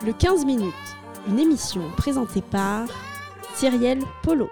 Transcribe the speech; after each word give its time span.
Le 0.00 0.12
15 0.12 0.44
minutes, 0.44 0.72
une 1.26 1.40
émission 1.40 1.90
présentée 1.96 2.40
par 2.40 2.88
Cyrielle 3.56 4.04
Polo. 4.22 4.48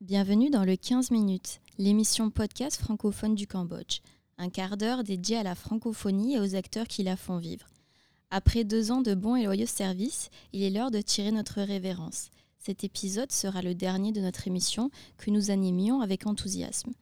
Bienvenue 0.00 0.50
dans 0.50 0.64
le 0.64 0.76
15 0.76 1.10
minutes, 1.10 1.60
l'émission 1.78 2.30
podcast 2.30 2.80
francophone 2.80 3.34
du 3.34 3.48
Cambodge. 3.48 4.02
Un 4.38 4.50
quart 4.50 4.76
d'heure 4.76 5.02
dédié 5.02 5.36
à 5.36 5.42
la 5.42 5.56
francophonie 5.56 6.36
et 6.36 6.40
aux 6.40 6.54
acteurs 6.54 6.86
qui 6.86 7.02
la 7.02 7.16
font 7.16 7.38
vivre. 7.38 7.66
Après 8.30 8.62
deux 8.62 8.92
ans 8.92 9.02
de 9.02 9.14
bons 9.14 9.34
et 9.34 9.42
loyaux 9.42 9.66
services, 9.66 10.30
il 10.52 10.62
est 10.62 10.70
l'heure 10.70 10.92
de 10.92 11.00
tirer 11.00 11.32
notre 11.32 11.60
révérence. 11.60 12.30
Cet 12.60 12.84
épisode 12.84 13.32
sera 13.32 13.62
le 13.62 13.74
dernier 13.74 14.12
de 14.12 14.20
notre 14.20 14.46
émission 14.46 14.90
que 15.18 15.32
nous 15.32 15.50
animions 15.50 16.02
avec 16.02 16.28
enthousiasme. 16.28 16.92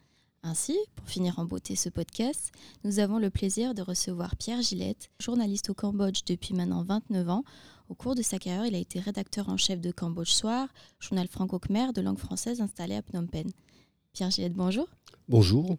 Ainsi, 0.44 0.76
pour 0.96 1.08
finir 1.08 1.38
en 1.38 1.44
beauté 1.44 1.76
ce 1.76 1.88
podcast, 1.88 2.50
nous 2.82 2.98
avons 2.98 3.18
le 3.18 3.30
plaisir 3.30 3.74
de 3.74 3.82
recevoir 3.82 4.34
Pierre 4.34 4.60
Gillette, 4.60 5.08
journaliste 5.20 5.70
au 5.70 5.74
Cambodge 5.74 6.24
depuis 6.26 6.52
maintenant 6.52 6.82
29 6.82 7.28
ans. 7.28 7.44
Au 7.88 7.94
cours 7.94 8.16
de 8.16 8.22
sa 8.22 8.40
carrière, 8.40 8.66
il 8.66 8.74
a 8.74 8.78
été 8.78 8.98
rédacteur 8.98 9.48
en 9.48 9.56
chef 9.56 9.80
de 9.80 9.92
Cambodge 9.92 10.32
Soir, 10.32 10.66
journal 10.98 11.28
franco-khmer 11.28 11.92
de 11.92 12.00
langue 12.00 12.18
française 12.18 12.60
installé 12.60 12.96
à 12.96 13.02
Phnom 13.02 13.28
Penh. 13.28 13.52
Pierre 14.12 14.32
Gillette, 14.32 14.54
bonjour. 14.54 14.88
Bonjour. 15.28 15.76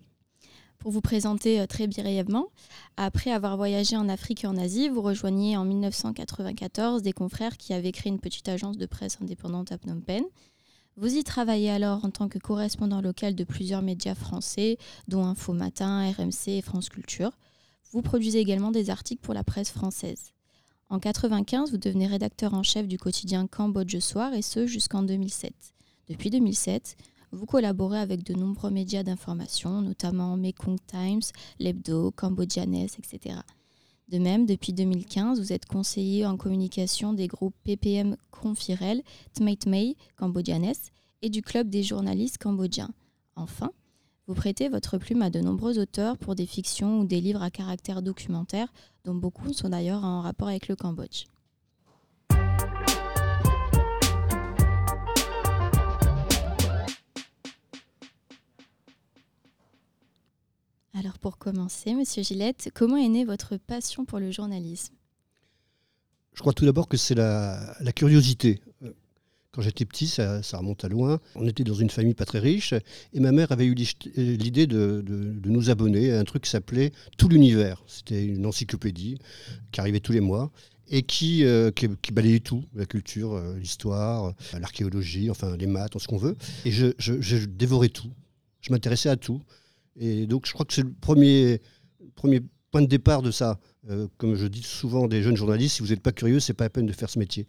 Pour 0.80 0.91
vous 0.91 1.02
présenter 1.02 1.59
euh, 1.59 1.67
très 1.67 1.88
brièvement, 1.88 2.48
après 2.95 3.31
avoir 3.31 3.58
voyagé 3.58 3.98
en 3.98 4.08
Afrique 4.08 4.45
et 4.45 4.48
en 4.48 4.55
Asie, 4.55 4.88
vous 4.88 5.02
rejoignez 5.02 5.58
en 5.58 5.66
1994 5.66 7.02
des 7.02 7.11
confrères 7.11 7.58
qui 7.58 7.73
avaient 7.73 7.91
créé 7.91 8.11
une 8.11 8.20
petite 8.20 8.48
agence 8.48 8.77
de 8.77 8.86
presse 8.86 9.17
indépendante 9.22 9.73
à 9.73 9.77
Phnom 9.77 10.00
Penh. 10.00 10.23
Vous 10.95 11.15
y 11.15 11.23
travaillez 11.23 11.71
alors 11.71 12.05
en 12.05 12.11
tant 12.11 12.29
que 12.29 12.38
correspondant 12.38 13.02
local 13.02 13.33
de 13.33 13.43
plusieurs 13.43 13.81
médias 13.81 14.13
français, 14.13 14.77
dont 15.07 15.25
Info 15.25 15.52
Matin, 15.52 16.11
RMC 16.11 16.49
et 16.49 16.61
France 16.61 16.89
Culture. 16.89 17.31
Vous 17.91 18.03
produisez 18.03 18.39
également 18.39 18.69
des 18.69 18.91
articles 18.91 19.22
pour 19.22 19.33
la 19.33 19.44
presse 19.44 19.72
française. 19.72 20.33
En 20.89 20.97
1995, 20.97 21.72
vous 21.72 21.77
devenez 21.77 22.05
rédacteur 22.05 22.53
en 22.53 22.61
chef 22.61 22.88
du 22.88 23.00
quotidien 23.00 23.47
Cambodge 23.47 23.97
Soir 23.97 24.35
et 24.35 24.44
ce 24.44 24.67
jusqu'en 24.67 25.02
2007. 25.02 25.53
Depuis 26.09 26.30
2007, 26.30 26.95
vous 27.31 27.47
collaborez 27.47 27.97
avec 28.00 28.22
de 28.22 28.35
nombreux 28.35 28.69
médias 28.69 29.02
d'information, 29.02 29.81
notamment 29.81 30.38
Mekong 30.38 30.78
Times, 30.85 31.23
l'Hebdo, 31.57 32.11
Cambodgianes, 32.11 32.75
etc. 32.75 33.38
De 34.09 34.20
même, 34.20 34.46
depuis 34.46 34.73
2015, 34.73 35.40
vous 35.40 35.54
êtes 35.54 35.66
conseiller 35.66 36.26
en 36.26 36.38
communication 36.38 37.14
des 37.14 37.28
groupes 37.28 37.56
PPM 37.64 38.18
Confirel, 38.32 39.02
Tmei 39.34 39.56
Tmei, 39.56 39.96
Cambodgianes 40.18 40.73
et 41.22 41.30
du 41.30 41.42
Club 41.42 41.70
des 41.70 41.84
journalistes 41.84 42.38
cambodgiens. 42.38 42.92
Enfin, 43.36 43.72
vous 44.28 44.36
prêtez 44.36 44.70
votre 44.70 44.98
plume 44.98 45.22
à 45.22 45.30
de 45.30 45.40
nombreux 45.40 45.80
auteurs 45.80 46.18
pour 46.18 46.36
des 46.36 46.46
fictions 46.46 47.00
ou 47.00 47.06
des 47.06 47.22
livres 47.22 47.42
à 47.42 47.50
caractère 47.50 48.02
documentaire, 48.02 48.72
dont 49.06 49.16
beaucoup 49.16 49.52
sont 49.54 49.70
d'ailleurs 49.70 50.04
en 50.04 50.22
rapport 50.22 50.48
avec 50.48 50.68
le 50.68 50.76
Cambodge. 50.76 51.26
Alors 61.04 61.20
pour 61.20 61.38
commencer, 61.38 61.94
Monsieur 61.94 62.23
Gillette, 62.23 62.70
comment 62.73 62.96
est 62.96 63.09
née 63.09 63.26
votre 63.26 63.58
passion 63.58 64.06
pour 64.06 64.20
le 64.20 64.32
journalisme? 64.32 64.94
Je 66.34 66.40
crois 66.40 66.54
tout 66.54 66.64
d'abord 66.64 66.88
que 66.88 66.96
c'est 66.96 67.14
la, 67.14 67.76
curiosité. 67.94 68.62
Quand 69.52 69.62
j'étais 69.62 69.84
petit, 69.84 70.08
ça, 70.08 70.40
remonte 70.54 70.86
à 70.86 70.88
loin, 70.88 71.20
on 71.36 71.46
était 71.46 71.66
dans 71.66 71.74
une 71.74 71.90
famille 71.90 72.14
pas 72.14 72.24
très 72.24 72.40
riche 72.40 72.74
et 73.12 73.20
ma 73.20 73.34
mère 73.34 73.52
avait 73.52 73.66
eu 73.66 73.76
l'idée 74.16 74.66
de, 74.66 75.04
nous 75.44 75.70
abonner 75.70 76.14
à 76.14 76.22
un 76.22 76.24
truc 76.24 76.44
qui 76.44 76.50
s'appelait 76.50 76.94
Tout 77.18 77.28
l'univers. 77.28 77.84
C'était 77.86 78.24
une 78.24 78.46
encyclopédie 78.46 79.18
qui 79.74 79.81
arrivait 79.81 80.00
tous 80.00 80.14
les 80.14 80.22
mois 80.22 80.54
et 80.88 81.02
qui, 81.02 81.44
euh, 81.44 81.69
balayait 82.13 82.40
tout, 82.40 82.63
la 82.75 82.86
culture, 82.86 83.34
euh, 83.34 83.58
l'histoire, 83.58 84.28
euh, 84.28 84.59
l'archéologie, 84.59 85.30
enfin 85.30 85.58
les 85.58 85.68
maths, 85.68 86.00
ce 86.00 86.08
qu'on 86.08 86.16
veut. 86.16 86.38
Et 86.63 86.72
je 86.72 87.46
dévorais 87.46 87.90
tout. 87.90 88.13
Je 88.62 88.72
m'intéressais 88.72 89.09
à 89.09 89.18
tout. 89.18 89.42
Et 90.00 90.28
donc, 90.28 90.46
je 90.46 90.54
crois 90.54 90.66
que 90.66 90.74
c'est 90.74 90.84
le 90.84 90.94
premier, 90.94 91.62
point 92.72 92.81
de 92.81 92.88
départ 92.88 93.22
de 93.22 93.31
ça. 93.31 93.59
Euh, 93.90 94.08
comme 94.18 94.36
je 94.36 94.48
dis 94.48 94.64
souvent 94.64 95.08
des 95.08 95.22
jeunes 95.22 95.36
journalistes, 95.36 95.76
si 95.76 95.81
vous 95.81 95.90
n'êtes 95.90 96.02
pas 96.02 96.14
curieux, 96.14 96.40
c'est 96.40 96.54
pas 96.54 96.64
la 96.64 96.70
peine 96.70 96.86
de 96.86 96.94
faire 96.94 97.09
ce 97.09 97.20
métier. 97.20 97.48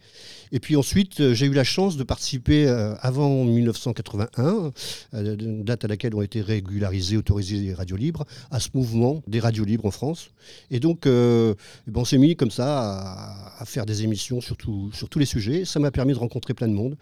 Et 0.51 0.59
puis 0.59 0.75
ensuite, 0.75 1.21
euh, 1.21 1.33
j'ai 1.33 1.47
eu 1.47 1.53
la 1.53 1.63
chance 1.63 1.97
de 1.97 2.03
participer 2.03 2.67
euh, 2.67 2.95
avant 3.01 3.45
1981, 3.45 4.73
une 5.13 5.63
date 5.63 5.85
à 5.85 5.89
laquelle 5.89 6.15
ont 6.15 6.23
été 6.23 6.43
régularisées, 6.43 7.17
autorisées 7.17 7.59
les 7.59 7.73
radios 7.73 7.97
libres, 7.97 8.25
à 8.51 8.59
ce 8.59 8.71
mouvement 8.75 9.23
des 9.29 9.39
radios 9.39 9.65
libres 9.65 9.87
en 9.87 9.93
France. 9.93 10.31
Et 10.71 10.81
donc, 10.81 11.05
ben, 11.05 11.55
on 11.95 12.05
s'est 12.05 12.19
mis 12.19 12.35
comme 12.35 12.51
ça 12.51 13.57
à, 13.59 13.65
faire 13.65 13.87
des 13.87 14.03
émissions 14.03 14.41
sur, 14.41 14.57
tous 14.57 15.19
les 15.19 15.27
sujets. 15.27 15.65
Ça 15.65 15.79
m'a 15.79 15.93
permis 15.93 16.13
de 16.13 16.19
rencontrer 16.19 16.53
plein 16.53 16.69
de 16.69 16.75
monde, 16.75 16.97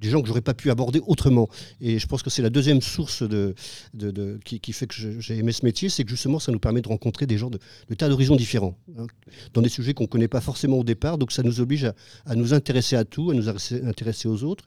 des 0.00 0.10
gens 0.10 0.20
que 0.20 0.28
j'aurais 0.28 0.42
pas 0.42 0.54
pu 0.54 0.70
aborder 0.70 1.00
autrement. 1.06 1.48
Et 1.80 1.98
je 1.98 2.06
pense 2.06 2.22
que 2.22 2.30
c'est 2.30 2.42
la 2.42 2.50
deuxième 2.50 2.82
source 2.82 3.22
de, 3.22 3.54
de, 3.94 4.38
qui, 4.44 4.72
fait 4.72 4.86
que 4.86 4.94
j'ai 5.20 5.36
aimé 5.36 5.52
ce 5.52 5.64
métier, 5.64 5.88
c'est 5.88 6.04
que 6.04 6.10
justement 6.10 6.38
ça 6.38 6.52
nous 6.52 6.58
permet 6.58 6.82
de 6.82 6.88
rencontrer 6.88 7.26
des 7.26 7.38
gens 7.38 7.50
de, 7.50 7.58
tas 7.96 8.08
d'horizons 8.08 8.36
différents, 8.36 8.76
hein, 8.98 9.06
dans 9.54 9.62
des 9.62 9.68
sujets 9.68 9.94
qu'on 9.94 10.04
ne 10.04 10.08
connaît 10.08 10.28
pas 10.28 10.40
forcément 10.40 10.78
au 10.78 10.84
départ. 10.84 11.18
Donc 11.18 11.32
ça 11.32 11.42
nous 11.42 11.60
oblige 11.60 11.90
à, 12.26 12.34
nous 12.34 12.54
intéresser 12.54 12.96
à 12.96 13.04
tout, 13.04 13.30
à 13.30 13.34
nous 13.34 13.48
intéresser 13.48 14.28
aux 14.28 14.44
autres. 14.44 14.64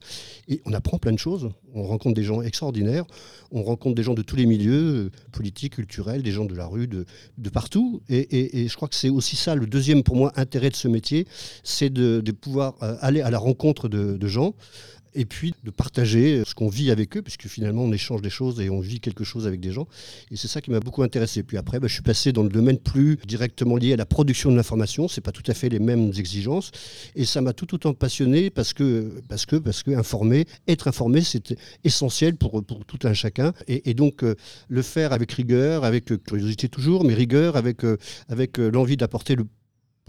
Et 0.47 0.61
on 0.65 0.73
apprend 0.73 0.97
plein 0.97 1.11
de 1.11 1.19
choses. 1.19 1.49
On 1.73 1.83
rencontre 1.83 2.15
des 2.15 2.23
gens 2.23 2.41
extraordinaires, 2.41 3.05
on 3.51 3.61
rencontre 3.61 3.95
des 3.95 4.03
gens 4.03 4.15
de 4.15 4.23
tous 4.23 4.35
les 4.35 4.47
milieux, 4.47 5.11
politiques, 5.31 5.75
culturels, 5.75 6.23
des 6.23 6.31
gens 6.31 6.45
de 6.45 6.55
la 6.55 6.65
rue, 6.65 6.87
de, 6.87 7.05
partout. 7.53 8.01
Et, 8.09 8.67
je 8.67 8.75
crois 8.75 8.87
que 8.87 8.95
c'est 8.95 9.09
aussi 9.09 9.35
ça 9.35 9.55
le 9.55 9.67
deuxième 9.67 10.03
pour 10.03 10.15
moi 10.15 10.31
intérêt 10.35 10.69
de 10.69 10.75
ce 10.75 10.87
métier, 10.87 11.27
c'est 11.63 11.91
de, 11.91 12.31
pouvoir 12.31 12.75
euh, 12.81 12.95
aller 13.01 13.21
à 13.21 13.29
la 13.29 13.37
rencontre 13.37 13.89
de 13.89 14.27
gens 14.27 14.53
et 15.13 15.25
puis 15.25 15.53
de 15.63 15.71
partager 15.71 16.43
ce 16.45 16.53
qu'on 16.55 16.69
vit 16.69 16.91
avec 16.91 17.17
eux, 17.17 17.21
puisque 17.21 17.47
finalement 17.47 17.83
on 17.83 17.91
échange 17.91 18.21
des 18.21 18.29
choses 18.29 18.59
et 18.59 18.69
on 18.69 18.79
vit 18.79 18.99
quelque 18.99 19.23
chose 19.23 19.47
avec 19.47 19.59
des 19.59 19.71
gens. 19.71 19.87
Et 20.31 20.35
c'est 20.35 20.47
ça 20.47 20.61
qui 20.61 20.71
m'a 20.71 20.79
beaucoup 20.79 21.03
intéressé. 21.03 21.43
Puis 21.43 21.57
après, 21.57 21.79
bah, 21.79 21.87
je 21.87 21.93
suis 21.93 22.03
passé 22.03 22.31
dans 22.31 22.43
le 22.43 22.49
domaine 22.49 22.77
plus 22.77 23.17
directement 23.27 23.77
lié 23.77 23.93
à 23.93 23.97
la 23.97 24.05
production 24.05 24.51
de 24.51 24.55
l'information. 24.55 25.07
C'est 25.07 25.21
pas 25.21 25.31
tout 25.31 25.43
à 25.47 25.53
fait 25.53 25.69
les 25.69 25.79
mêmes 25.79 26.11
exigences, 26.17 26.71
et 27.15 27.25
ça 27.25 27.41
m'a 27.41 27.53
tout 27.53 27.73
autant 27.73 27.93
passionné 27.93 28.49
parce 28.49 28.73
que 28.73 29.21
parce 29.27 29.45
que 29.45 29.55
parce 29.57 29.83
que 29.83 29.91
informer, 29.91 30.45
être 30.67 30.87
informé, 30.87 31.21
c'est 31.21 31.55
essentiel 31.83 32.35
pour 32.35 32.63
pour 32.63 32.85
tout 32.85 32.99
un 33.07 33.13
chacun. 33.13 33.53
Et, 33.67 33.93
donc 33.93 34.23
euh, 34.23 34.35
le 34.67 34.81
faire 34.81 35.13
avec 35.13 35.31
rigueur, 35.31 35.83
avec 35.83 36.05
curiosité 36.23 36.69
toujours, 36.69 37.03
mais 37.03 37.13
rigueur, 37.13 37.55
avec 37.55 37.83
euh, 37.83 37.97
avec 38.29 38.59
euh, 38.59 38.69
l'envie 38.71 38.97
d'apporter 38.97 39.35
le 39.35 39.45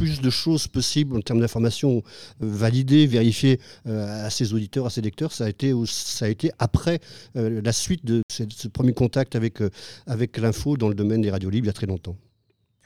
plus 0.00 0.22
de 0.22 0.30
choses 0.30 0.66
possibles 0.66 1.14
en 1.14 1.20
termes 1.20 1.40
d'informations 1.40 1.98
euh, 1.98 2.00
validées, 2.40 3.06
vérifiées 3.06 3.60
euh, 3.86 4.26
à 4.26 4.30
ses 4.30 4.54
auditeurs, 4.54 4.86
à 4.86 4.90
ses 4.90 5.02
lecteurs. 5.02 5.30
Ça 5.30 5.44
a 5.44 5.50
été, 5.50 5.74
ça 5.84 6.24
a 6.24 6.28
été 6.28 6.50
après 6.58 7.00
euh, 7.36 7.60
la 7.62 7.72
suite 7.72 8.06
de 8.06 8.22
ce, 8.30 8.68
premier 8.68 8.94
contact 8.94 9.36
avec, 9.36 9.58
avec 10.06 10.38
l'info 10.38 10.78
dans 10.78 10.88
le 10.88 10.94
domaine 10.94 11.20
des 11.20 11.30
radios 11.30 11.50
libres 11.50 11.66
il 11.66 11.68
y 11.68 11.70
a 11.70 11.74
très 11.74 11.86
longtemps. 11.86 12.16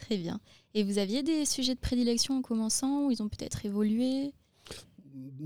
Très 0.01 0.17
bien. 0.17 0.41
Et 0.75 0.83
vous 0.83 0.99
aviez 0.99 1.23
des 1.23 1.45
sujets 1.45 1.77
de 1.77 1.81
prédilection 1.81 2.37
en 2.39 2.43
commençant 2.43 3.07
ou 3.07 3.13
ils 3.13 3.23
ont 3.23 3.29
peut-être 3.29 3.65
évolué? 3.65 4.33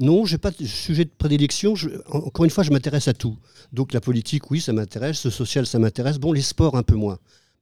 Non, 0.00 0.24
j'ai 0.24 0.38
pas 0.38 0.50
de 0.50 0.64
sujet 0.64 1.04
de 1.04 1.10
prédilection. 1.10 1.74
encore 2.06 2.46
une 2.46 2.50
fois, 2.50 2.64
je 2.64 2.70
m'intéresse 2.70 3.08
à 3.08 3.12
tout. 3.12 3.36
Donc 3.74 3.92
la 3.92 4.00
politique, 4.00 4.50
oui, 4.50 4.62
ça 4.62 4.72
m'intéresse. 4.72 5.22
Le 5.26 5.30
social, 5.30 5.66
ça 5.66 5.78
m'intéresse. 5.78 6.16
Bon, 6.16 6.32
les 6.32 6.40
sports, 6.40 6.76
un 6.76 6.82
peu 6.82 6.94
moins. 6.94 7.18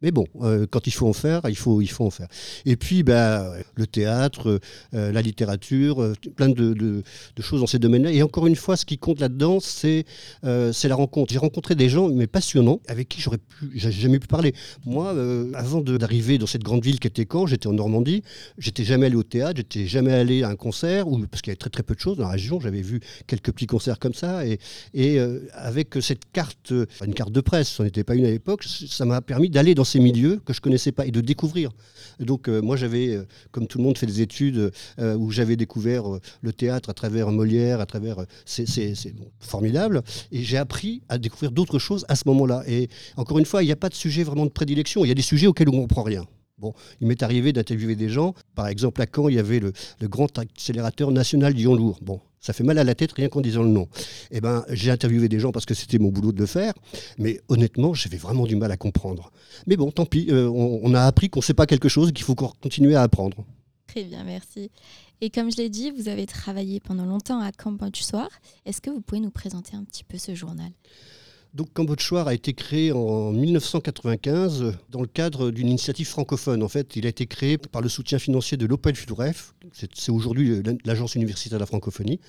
Mais 0.07 0.13
bon, 0.13 0.29
euh, 0.43 0.69
quand 0.71 0.87
il 0.87 0.93
faut 0.93 1.09
en 1.09 1.13
faire, 1.13 1.41
il 1.49 1.57
faut, 1.57 1.81
il 1.81 1.89
faut 1.89 2.05
en 2.07 2.11
faire. 2.11 2.29
Et 2.65 2.77
puis, 2.77 3.03
bah, 3.03 3.51
le 3.75 3.89
théâtre, 3.89 4.61
euh, 4.95 5.11
la 5.11 5.21
littérature, 5.21 6.01
euh, 6.01 6.13
plein 6.37 6.49
de, 6.49 6.75
de, 6.75 7.03
choses 7.41 7.59
dans 7.59 7.67
ces 7.67 7.81
domaines-là. 7.81 8.13
Et 8.13 8.23
encore 8.23 8.47
une 8.47 8.55
fois, 8.55 8.77
ce 8.77 8.85
qui 8.85 8.99
compte 8.99 9.19
là-dedans, 9.19 9.59
c'est 9.59 10.05
la 10.45 10.95
rencontre. 10.95 11.33
J'ai 11.33 11.41
rencontré 11.41 11.75
des 11.75 11.89
gens, 11.89 12.09
mais 12.09 12.29
passionnants, 12.29 12.81
avec 12.87 13.09
qui 13.09 13.21
j'aurais 13.21 13.41
jamais 13.75 14.21
pu 14.21 14.29
parler. 14.29 14.55
Moi, 14.85 15.13
avant 15.55 15.81
d'arriver 15.81 16.39
dans 16.39 16.47
cette 16.47 16.63
grande 16.63 16.85
ville 16.85 17.01
qui 17.01 17.09
était 17.09 17.27
Caen, 17.29 17.49
j'étais 17.49 17.67
en 17.67 17.73
Normandie, 17.73 18.23
j'étais 18.59 18.85
jamais 18.85 19.07
allé 19.07 19.17
au 19.17 19.25
théâtre, 19.25 19.57
j'étais 19.57 19.89
jamais 19.89 20.13
allé 20.13 20.45
à 20.45 20.51
un 20.51 20.57
concert, 20.57 21.09
ou, 21.09 21.19
parce 21.27 21.43
qu'il 21.43 21.51
y 21.51 21.53
avait 21.53 21.57
très 21.57 21.71
très 21.71 21.83
peu 21.83 21.97
de 21.97 22.01
choses 22.01 22.17
dans 22.17 22.27
la 22.27 22.31
région. 22.31 22.61
J'avais 22.61 22.83
vu 22.83 23.01
quelques 23.27 23.51
petits 23.51 23.67
concerts 23.67 23.99
comme 23.99 24.15
ça. 24.15 24.47
Et, 24.47 24.61
et 24.95 25.19
avec 25.53 25.97
cette 26.01 26.31
carte, 26.33 26.73
une 27.05 27.15
carte 27.15 27.33
de 27.33 27.41
presse, 27.41 27.71
ce 27.71 27.83
n'était 27.83 28.05
pas 28.05 28.15
une 28.15 28.25
à 28.25 28.31
l'époque, 28.31 28.63
ça 28.65 29.05
m'a 29.05 29.21
permis 29.21 29.51
d'aller 29.51 29.75
dans 29.75 29.83
ces 29.83 29.96
milieux 30.01 30.41
que 30.45 30.53
je 30.53 30.61
connaissais 30.61 30.93
pas 30.93 31.07
et 31.07 31.11
de 31.11 31.21
découvrir. 31.21 31.71
Donc 32.21 32.49
euh, 32.49 32.63
moi 32.63 32.77
j'avais, 32.77 33.17
euh, 33.17 33.27
comme 33.51 33.67
tout 33.67 33.79
le 33.79 33.85
monde, 33.85 33.99
fait 33.99 34.07
des 34.07 34.21
études 34.21 34.73
euh, 34.99 35.17
où 35.17 35.31
j'avais 35.31 35.57
découvert 35.57 36.05
le 36.41 36.53
théâtre 36.53 36.91
à 36.91 36.95
travers 36.95 37.31
Molière, 37.31 37.81
à 37.81 37.87
travers 37.87 38.25
c'est 38.45 38.97
formidable 39.41 40.03
et 40.33 40.43
j'ai 40.43 40.57
appris 40.57 41.03
à 41.09 41.19
découvrir 41.19 41.51
d'autres 41.51 41.79
choses 41.79 42.05
à 42.09 42.17
ce 42.17 42.23
moment-là. 42.27 42.63
Et 42.67 42.89
encore 43.17 43.39
une 43.39 43.45
fois, 43.45 43.63
il 43.63 43.67
n'y 43.67 43.73
a 43.73 43.77
pas 43.77 43.89
de 43.89 43.95
sujet 43.95 44.23
vraiment 44.23 44.47
de 44.47 44.51
prédilection. 44.51 45.05
Il 45.05 45.09
y 45.09 45.13
a 45.13 45.15
des 45.15 45.23
sujets 45.23 45.47
auxquels 45.47 45.69
on 45.69 45.77
ne 45.77 45.81
comprend 45.81 46.03
rien. 46.03 46.25
Bon, 46.59 46.73
il 47.03 47.07
m'est 47.07 47.23
arrivé 47.23 47.53
d'interviewer 47.53 47.97
des 47.97 48.09
gens. 48.09 48.35
Par 48.55 48.67
exemple, 48.67 49.03
à 49.03 49.07
Caen, 49.15 49.29
il 49.29 49.35
y 49.35 49.39
avait 49.39 49.61
le, 49.61 49.75
grand 50.03 50.39
accélérateur 50.39 51.11
national 51.11 51.53
Lyon-Lourd. 51.53 51.99
Bon, 52.01 52.23
ça 52.41 52.55
fait 52.55 52.65
mal 52.65 52.79
à 52.79 52.85
la 52.85 52.95
tête 52.95 53.13
rien 53.13 53.29
qu'en 53.29 53.43
disant 53.43 53.63
le 53.63 53.69
nom. 53.69 53.89
Eh 54.31 54.41
ben, 54.41 54.65
j'ai 54.71 54.91
interviewé 54.91 55.29
des 55.29 55.39
gens 55.39 55.53
parce 55.53 55.67
que 55.67 55.75
c'était 55.75 55.99
mon 55.99 56.09
boulot 56.09 56.33
de 56.33 56.41
le 56.41 56.47
faire, 56.47 56.73
mais 57.19 57.43
honnêtement, 57.49 57.93
j'avais 57.93 58.17
vraiment 58.17 58.47
du 58.47 58.57
mal 58.57 58.73
à 58.73 58.79
comprendre. 58.79 59.33
Mais 59.67 59.77
bon, 59.77 59.91
tant 59.91 60.07
pis, 60.07 60.29
euh, 60.31 60.49
on, 60.49 60.95
a 60.95 61.03
appris 61.03 61.29
qu'on 61.29 61.41
ne 61.41 61.45
sait 61.45 61.53
pas 61.53 61.67
quelque 61.67 61.91
chose 61.91 62.09
et 62.09 62.13
qu'il 62.13 62.25
faut 62.25 62.35
continuer 62.35 62.95
à 62.95 63.03
apprendre. 63.03 63.45
Très 63.87 64.05
bien, 64.05 64.25
merci. 64.25 64.71
Et 65.21 65.29
comme 65.29 65.53
je 65.53 65.59
l'ai 65.59 65.69
dit, 65.69 65.91
vous 65.91 66.09
avez 66.09 66.25
travaillé 66.25 66.81
pendant 66.81 67.05
longtemps 67.05 67.41
à 67.41 67.53
Cambodge 67.53 68.01
Soir. 68.01 68.31
Est-ce 68.65 68.81
que 68.81 68.89
vous 68.89 69.03
pouvez 69.03 69.21
nous 69.21 69.31
présenter 69.31 69.77
un 69.77 69.85
petit 69.85 70.05
peu 70.05 70.17
ce 70.17 70.35
journal? 70.35 70.71
Donc 71.57 71.73
Cambodge 71.73 72.13
a 72.13 72.35
été 72.35 72.53
créé 72.53 72.93
en 72.93 73.33
1995 73.33 74.75
dans 74.91 75.01
le 75.01 75.07
cadre 75.07 75.51
d'une 75.51 75.69
initiative 75.69 76.07
francophone. 76.07 76.63
En 76.63 76.69
fait, 76.69 76.97
il 76.97 77.07
a 77.07 77.09
été 77.09 77.27
créé 77.27 77.57
par 77.57 77.81
le 77.81 77.89
soutien 77.89 78.19
financier 78.19 78.59
de 78.59 78.67
l'Opel 78.67 78.95
Fudref, 78.95 79.55
c'est 79.73 80.11
aujourd'hui 80.11 80.63
l'agence 80.85 81.15
universitaire 81.15 81.59
de 81.59 81.63
la 81.63 81.67
francophonie. 81.67 82.21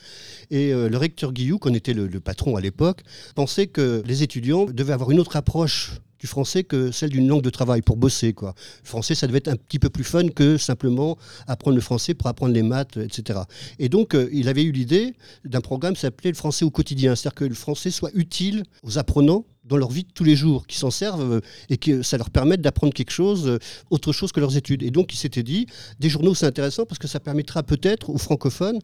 Et 0.50 0.74
euh, 0.74 0.88
le 0.88 0.98
recteur 0.98 1.34
Guillou, 1.34 1.60
qu'on 1.60 1.74
était 1.74 1.94
le 1.94 2.20
patron 2.22 2.56
à 2.56 2.62
l'époque, 2.62 3.02
pensait 3.36 3.68
que 3.68 4.02
les 4.06 4.24
étudiants 4.24 4.66
devaient 4.66 4.94
avoir 4.94 5.12
une 5.12 5.20
autre 5.20 5.36
approche 5.36 5.92
du 6.19 6.28
français 6.28 6.64
que 6.64 6.92
celle 6.92 7.10
d'une 7.10 7.28
langue 7.28 7.42
de 7.42 7.50
travail 7.50 7.81
pour 7.81 7.98
bosser. 7.98 8.34
Quoi. 8.34 8.54
Le 8.84 8.88
français, 8.88 9.16
ça 9.16 9.28
devait 9.28 9.38
être 9.40 9.48
un 9.48 9.56
petit 9.56 9.80
peu 9.80 9.90
plus 9.90 10.04
fun 10.04 10.28
que 10.30 10.58
simplement 10.58 11.18
apprendre 11.48 11.75
le 11.75 11.81
français 11.81 12.14
pour 12.14 12.28
apprendre 12.28 12.54
les 12.54 12.64
maths, 12.64 12.98
etc. 12.98 13.42
Et 13.80 13.90
donc, 13.90 14.16
euh, 14.16 14.30
il 14.31 14.50
avait 14.50 14.64
eu 14.64 14.72
l'idée 14.72 15.14
d'un 15.46 15.62
programme 15.62 15.94
qui 15.94 16.02
s'appelait 16.02 16.31
le 16.31 16.36
français 16.36 16.66
au 16.66 16.72
quotidien, 16.72 17.16
c'est-à-dire 17.16 17.36
que 17.36 17.46
le 17.46 17.56
français 17.56 17.92
soit 17.92 18.12
utile 18.14 18.64
aux 18.84 18.98
apprenants 18.98 19.46
dans 19.66 19.78
leur 19.78 19.92
vie 19.92 20.04
de 20.04 20.12
tous 20.14 20.24
les 20.24 20.36
jours, 20.36 20.66
qui 20.66 20.78
s'en 20.78 20.92
servent 20.92 21.34
euh, 21.34 21.42
et 21.69 21.78
que 21.78 22.02
ça 22.02 22.18
leur 22.18 22.30
permette 22.30 22.62
d'apprendre 22.62 22.94
quelque 22.94 23.12
chose, 23.12 23.48
euh, 23.48 23.60
autre 23.90 24.14
chose 24.14 24.31
que 24.31 24.40
leurs 24.40 24.56
études. 24.56 24.84
Et 24.84 24.92
donc, 24.92 25.14
il 25.14 25.18
s'était 25.18 25.44
dit, 25.44 25.68
des 26.00 26.10
journaux, 26.10 26.34
c'est 26.36 26.46
intéressant 26.46 26.86
parce 26.86 27.00
que 27.00 27.08
ça 27.08 27.19
permettra 27.19 27.64
peut-être 27.64 28.10
aux 28.10 28.18
francophones 28.18 28.80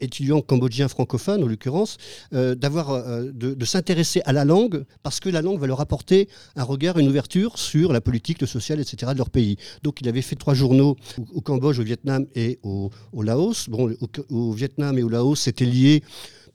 étudiants 0.00 0.40
cambodgiens 0.40 0.88
francophones, 0.88 1.42
en 1.42 1.46
l'occurrence, 1.46 1.96
euh, 2.32 2.54
d'avoir, 2.54 2.90
euh, 2.90 3.30
de, 3.32 3.64
s'intéresser 3.64 4.20
à 4.24 4.32
la 4.32 4.44
langue, 4.44 4.84
parce 5.02 5.20
que 5.20 5.28
la 5.28 5.42
langue 5.42 5.58
va 5.58 5.66
leur 5.66 5.80
apporter 5.80 6.28
un 6.56 6.64
regard, 6.64 6.98
une 6.98 7.08
ouverture 7.08 7.58
sur 7.58 7.92
la 7.92 8.00
politique, 8.00 8.40
le 8.40 8.46
social, 8.46 8.80
etc. 8.80 9.12
de 9.12 9.18
leur 9.18 9.30
pays. 9.30 9.56
Donc 9.82 10.00
il 10.00 10.08
avait 10.08 10.22
fait 10.22 10.36
trois 10.36 10.54
journaux 10.54 10.96
au, 11.34 11.40
Cambodge, 11.40 11.78
au 11.78 11.82
Vietnam 11.82 12.26
et 12.34 12.58
au, 12.62 12.90
Laos. 13.22 13.68
Bon, 13.68 13.94
au, 14.30 14.52
Vietnam 14.52 14.98
et 14.98 15.02
au 15.02 15.08
Laos, 15.08 15.36
c'était 15.36 15.66
lié 15.66 16.02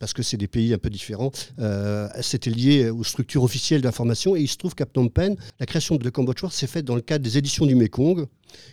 parce 0.04 0.12
que 0.12 0.22
c'est 0.22 0.36
des 0.36 0.50
pays 0.50 0.74
un 0.74 0.78
peu 0.78 0.90
différents, 0.90 1.32
euh, 1.60 2.10
c'était 2.20 2.50
lié 2.50 2.90
aux 2.90 3.06
structures 3.06 3.42
officielles 3.42 3.80
d'information. 3.80 4.36
Et 4.36 4.42
il 4.42 4.50
se 4.50 4.58
trouve 4.58 4.76
qu'à 4.76 4.86
Phnom 4.86 5.08
Penh, 5.08 5.38
la 5.62 5.66
création 5.66 5.96
de 5.96 6.10
Cambodge 6.10 6.46
s'est 6.50 6.68
faite 6.68 6.84
dans 6.84 6.96
le 6.96 7.02
cadre 7.02 7.24
des 7.24 7.38
éditions 7.38 7.66
du 7.66 7.74
Mekong, 7.74 8.26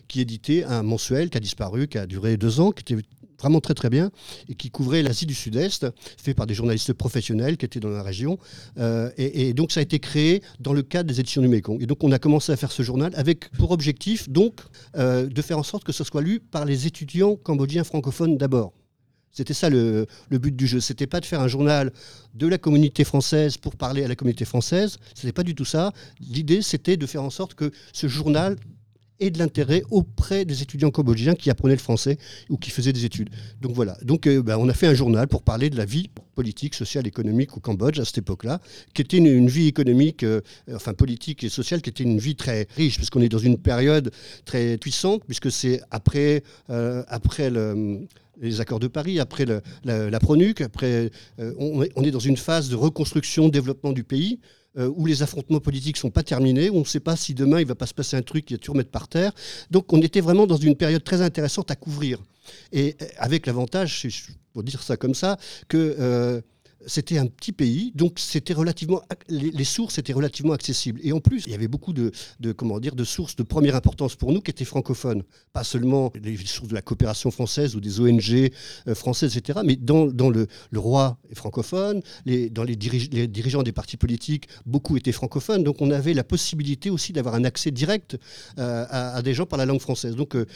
qui 0.08 0.20
éditait 0.20 0.64
un 0.64 0.82
mensuel 0.82 1.30
qui 1.30 1.36
a 1.36 1.40
disparu, 1.40 1.86
qui 1.86 1.98
a 1.98 2.06
duré 2.08 2.36
deux 2.36 2.58
ans, 2.58 2.72
qui 2.72 2.80
était 2.80 3.00
vraiment 3.38 3.60
très 3.60 3.74
très 3.74 3.90
bien, 3.90 4.10
et 4.48 4.56
qui 4.56 4.72
couvrait 4.72 5.04
l'Asie 5.04 5.24
du 5.24 5.34
Sud-Est, 5.34 5.86
fait 6.16 6.34
par 6.34 6.48
des 6.48 6.54
journalistes 6.54 6.94
professionnels 6.94 7.56
qui 7.58 7.64
étaient 7.64 7.78
dans 7.78 7.90
la 7.90 8.02
région. 8.02 8.36
Euh, 8.78 9.12
et, 9.16 9.54
donc 9.54 9.70
ça 9.70 9.78
a 9.78 9.84
été 9.84 10.00
créé 10.00 10.42
dans 10.58 10.72
le 10.72 10.82
cadre 10.82 11.08
des 11.08 11.20
éditions 11.20 11.42
du 11.42 11.48
Mekong. 11.48 11.80
Et 11.80 11.86
donc 11.86 12.02
on 12.02 12.10
a 12.10 12.18
commencé 12.18 12.50
à 12.50 12.56
faire 12.56 12.72
ce 12.72 12.82
journal 12.82 13.12
avec 13.14 13.48
pour 13.52 13.70
objectif 13.70 14.28
donc 14.28 14.54
euh, 14.96 15.28
de 15.28 15.42
faire 15.42 15.58
en 15.58 15.62
sorte 15.62 15.84
que 15.84 15.92
ce 15.92 16.02
soit 16.02 16.22
lu 16.22 16.40
par 16.40 16.64
les 16.64 16.88
étudiants 16.88 17.36
cambodgiens 17.36 17.84
francophones 17.84 18.36
d'abord. 18.36 18.72
C'était 19.32 19.54
ça 19.54 19.70
le, 19.70 20.06
le, 20.28 20.38
but 20.38 20.54
du 20.54 20.66
jeu. 20.66 20.80
C'était 20.80 21.06
pas 21.06 21.20
de 21.20 21.24
faire 21.24 21.40
un 21.40 21.48
journal 21.48 21.92
de 22.34 22.46
la 22.46 22.58
communauté 22.58 23.04
française 23.04 23.56
pour 23.56 23.76
parler 23.76 24.04
à 24.04 24.08
la 24.08 24.16
communauté 24.16 24.44
française. 24.44 24.98
C'était 25.14 25.32
pas 25.32 25.44
du 25.44 25.54
tout 25.54 25.64
ça. 25.64 25.92
L'idée, 26.20 26.62
c'était 26.62 26.96
de 26.96 27.06
faire 27.06 27.22
en 27.22 27.30
sorte 27.30 27.54
que 27.54 27.70
ce 27.92 28.08
journal 28.08 28.56
et 29.20 29.30
de 29.30 29.38
l'intérêt 29.38 29.82
auprès 29.90 30.44
des 30.44 30.62
étudiants 30.62 30.90
cambodgiens 30.90 31.34
qui 31.34 31.50
apprenaient 31.50 31.74
le 31.74 31.80
français 31.80 32.18
ou 32.48 32.56
qui 32.56 32.70
faisaient 32.70 32.92
des 32.92 33.04
études. 33.04 33.30
Donc 33.60 33.72
voilà, 33.72 33.96
donc 34.02 34.26
euh, 34.26 34.42
ben, 34.42 34.56
on 34.58 34.68
a 34.68 34.74
fait 34.74 34.86
un 34.86 34.94
journal 34.94 35.28
pour 35.28 35.42
parler 35.42 35.70
de 35.70 35.76
la 35.76 35.84
vie 35.84 36.10
politique, 36.34 36.74
sociale, 36.74 37.06
économique 37.06 37.56
au 37.56 37.60
Cambodge 37.60 38.00
à 38.00 38.04
cette 38.04 38.18
époque-là, 38.18 38.60
qui 38.94 39.02
était 39.02 39.18
une, 39.18 39.48
vie 39.48 39.68
économique, 39.68 40.24
euh, 40.24 40.40
enfin 40.74 40.94
politique 40.94 41.44
et 41.44 41.50
sociale, 41.50 41.82
qui 41.82 41.90
était 41.90 42.02
une 42.02 42.18
vie 42.18 42.34
très 42.34 42.66
riche, 42.76 42.96
parce 42.96 43.10
qu'on 43.10 43.20
est 43.20 43.28
dans 43.28 43.38
une 43.38 43.58
période 43.58 44.10
très 44.46 44.78
puissante, 44.78 45.22
puisque 45.26 45.52
c'est 45.52 45.82
après, 45.90 46.42
euh, 46.70 47.04
après 47.08 47.50
les 48.40 48.60
accords 48.60 48.80
de 48.80 48.88
Paris, 48.88 49.20
après 49.20 49.44
la, 49.84 50.20
PRONUC, 50.20 50.60
après, 50.60 51.10
on, 51.38 51.84
on, 51.94 52.04
est 52.04 52.10
dans 52.10 52.18
une 52.18 52.36
phase 52.36 52.68
de 52.68 52.76
reconstruction, 52.76 53.48
développement 53.48 53.92
du 53.92 54.02
pays. 54.02 54.40
Euh, 54.78 54.88
où 54.94 55.04
les 55.04 55.24
affrontements 55.24 55.58
politiques 55.58 55.96
ne 55.96 56.00
sont 56.00 56.10
pas 56.10 56.22
terminés, 56.22 56.70
où 56.70 56.76
on 56.76 56.80
ne 56.80 56.84
sait 56.84 57.00
pas 57.00 57.16
si 57.16 57.34
demain 57.34 57.58
il 57.58 57.64
ne 57.64 57.68
va 57.68 57.74
pas 57.74 57.86
se 57.86 57.94
passer 57.94 58.16
un 58.16 58.22
truc 58.22 58.44
qui 58.44 58.54
va 58.54 58.58
tout 58.58 58.70
remettre 58.70 58.92
par 58.92 59.08
terre. 59.08 59.32
Donc 59.72 59.92
on 59.92 60.00
était 60.00 60.20
vraiment 60.20 60.46
dans 60.46 60.58
une 60.58 60.76
période 60.76 61.02
très 61.02 61.22
intéressante 61.22 61.72
à 61.72 61.74
couvrir. 61.74 62.20
Et 62.70 62.94
euh, 63.02 63.06
avec 63.16 63.46
l'avantage, 63.46 64.06
pour 64.52 64.62
dire 64.62 64.80
ça 64.80 64.96
comme 64.96 65.14
ça, 65.14 65.38
que 65.66 65.96
euh, 65.98 66.40
c'était 66.86 67.18
un 67.18 67.26
petit 67.26 67.52
pays, 67.52 67.92
donc 67.94 68.18
c'était 68.18 68.54
relativement, 68.54 69.02
les, 69.28 69.64
sources 69.64 69.98
étaient 69.98 70.12
relativement 70.12 70.52
accessibles. 70.52 71.00
Et 71.02 71.12
en 71.12 71.20
plus, 71.20 71.44
il 71.46 71.52
y 71.52 71.54
avait 71.54 71.68
beaucoup 71.68 71.92
de, 71.92 72.12
comment 72.56 72.80
dire, 72.80 72.94
de 72.94 73.04
sources 73.04 73.36
de 73.36 73.42
première 73.42 73.76
importance 73.76 74.16
pour 74.16 74.32
nous 74.32 74.40
qui 74.40 74.50
étaient 74.50 74.64
francophones. 74.64 75.22
Pas 75.52 75.64
seulement 75.64 76.12
les 76.22 76.36
sources 76.38 76.68
de 76.68 76.74
la 76.74 76.82
coopération 76.82 77.30
française 77.30 77.76
ou 77.76 77.80
des 77.80 78.00
ONG 78.00 78.50
euh, 78.88 78.94
françaises, 78.94 79.36
etc., 79.36 79.60
mais 79.64 79.76
dans, 79.76 80.06
le, 80.30 80.46
roi 80.74 81.18
est 81.30 81.34
francophone, 81.34 82.02
les, 82.24 82.48
dans 82.48 82.64
les, 82.64 82.76
dirigeants 82.76 83.62
des 83.62 83.72
partis 83.72 83.96
politiques, 83.96 84.48
beaucoup 84.64 84.96
étaient 84.96 85.12
francophones. 85.12 85.62
Donc 85.62 85.80
on 85.80 85.90
avait 85.90 86.14
la 86.14 86.24
possibilité 86.24 86.90
aussi 86.90 87.12
d'avoir 87.12 87.34
un 87.34 87.44
accès 87.44 87.70
direct 87.70 88.18
euh, 88.58 88.86
à, 88.88 89.20
des 89.22 89.34
gens 89.34 89.46
par 89.46 89.58
la 89.58 89.66
langue 89.66 89.80
française. 89.80 90.16
Donc 90.16 90.34
euh, 90.34 90.46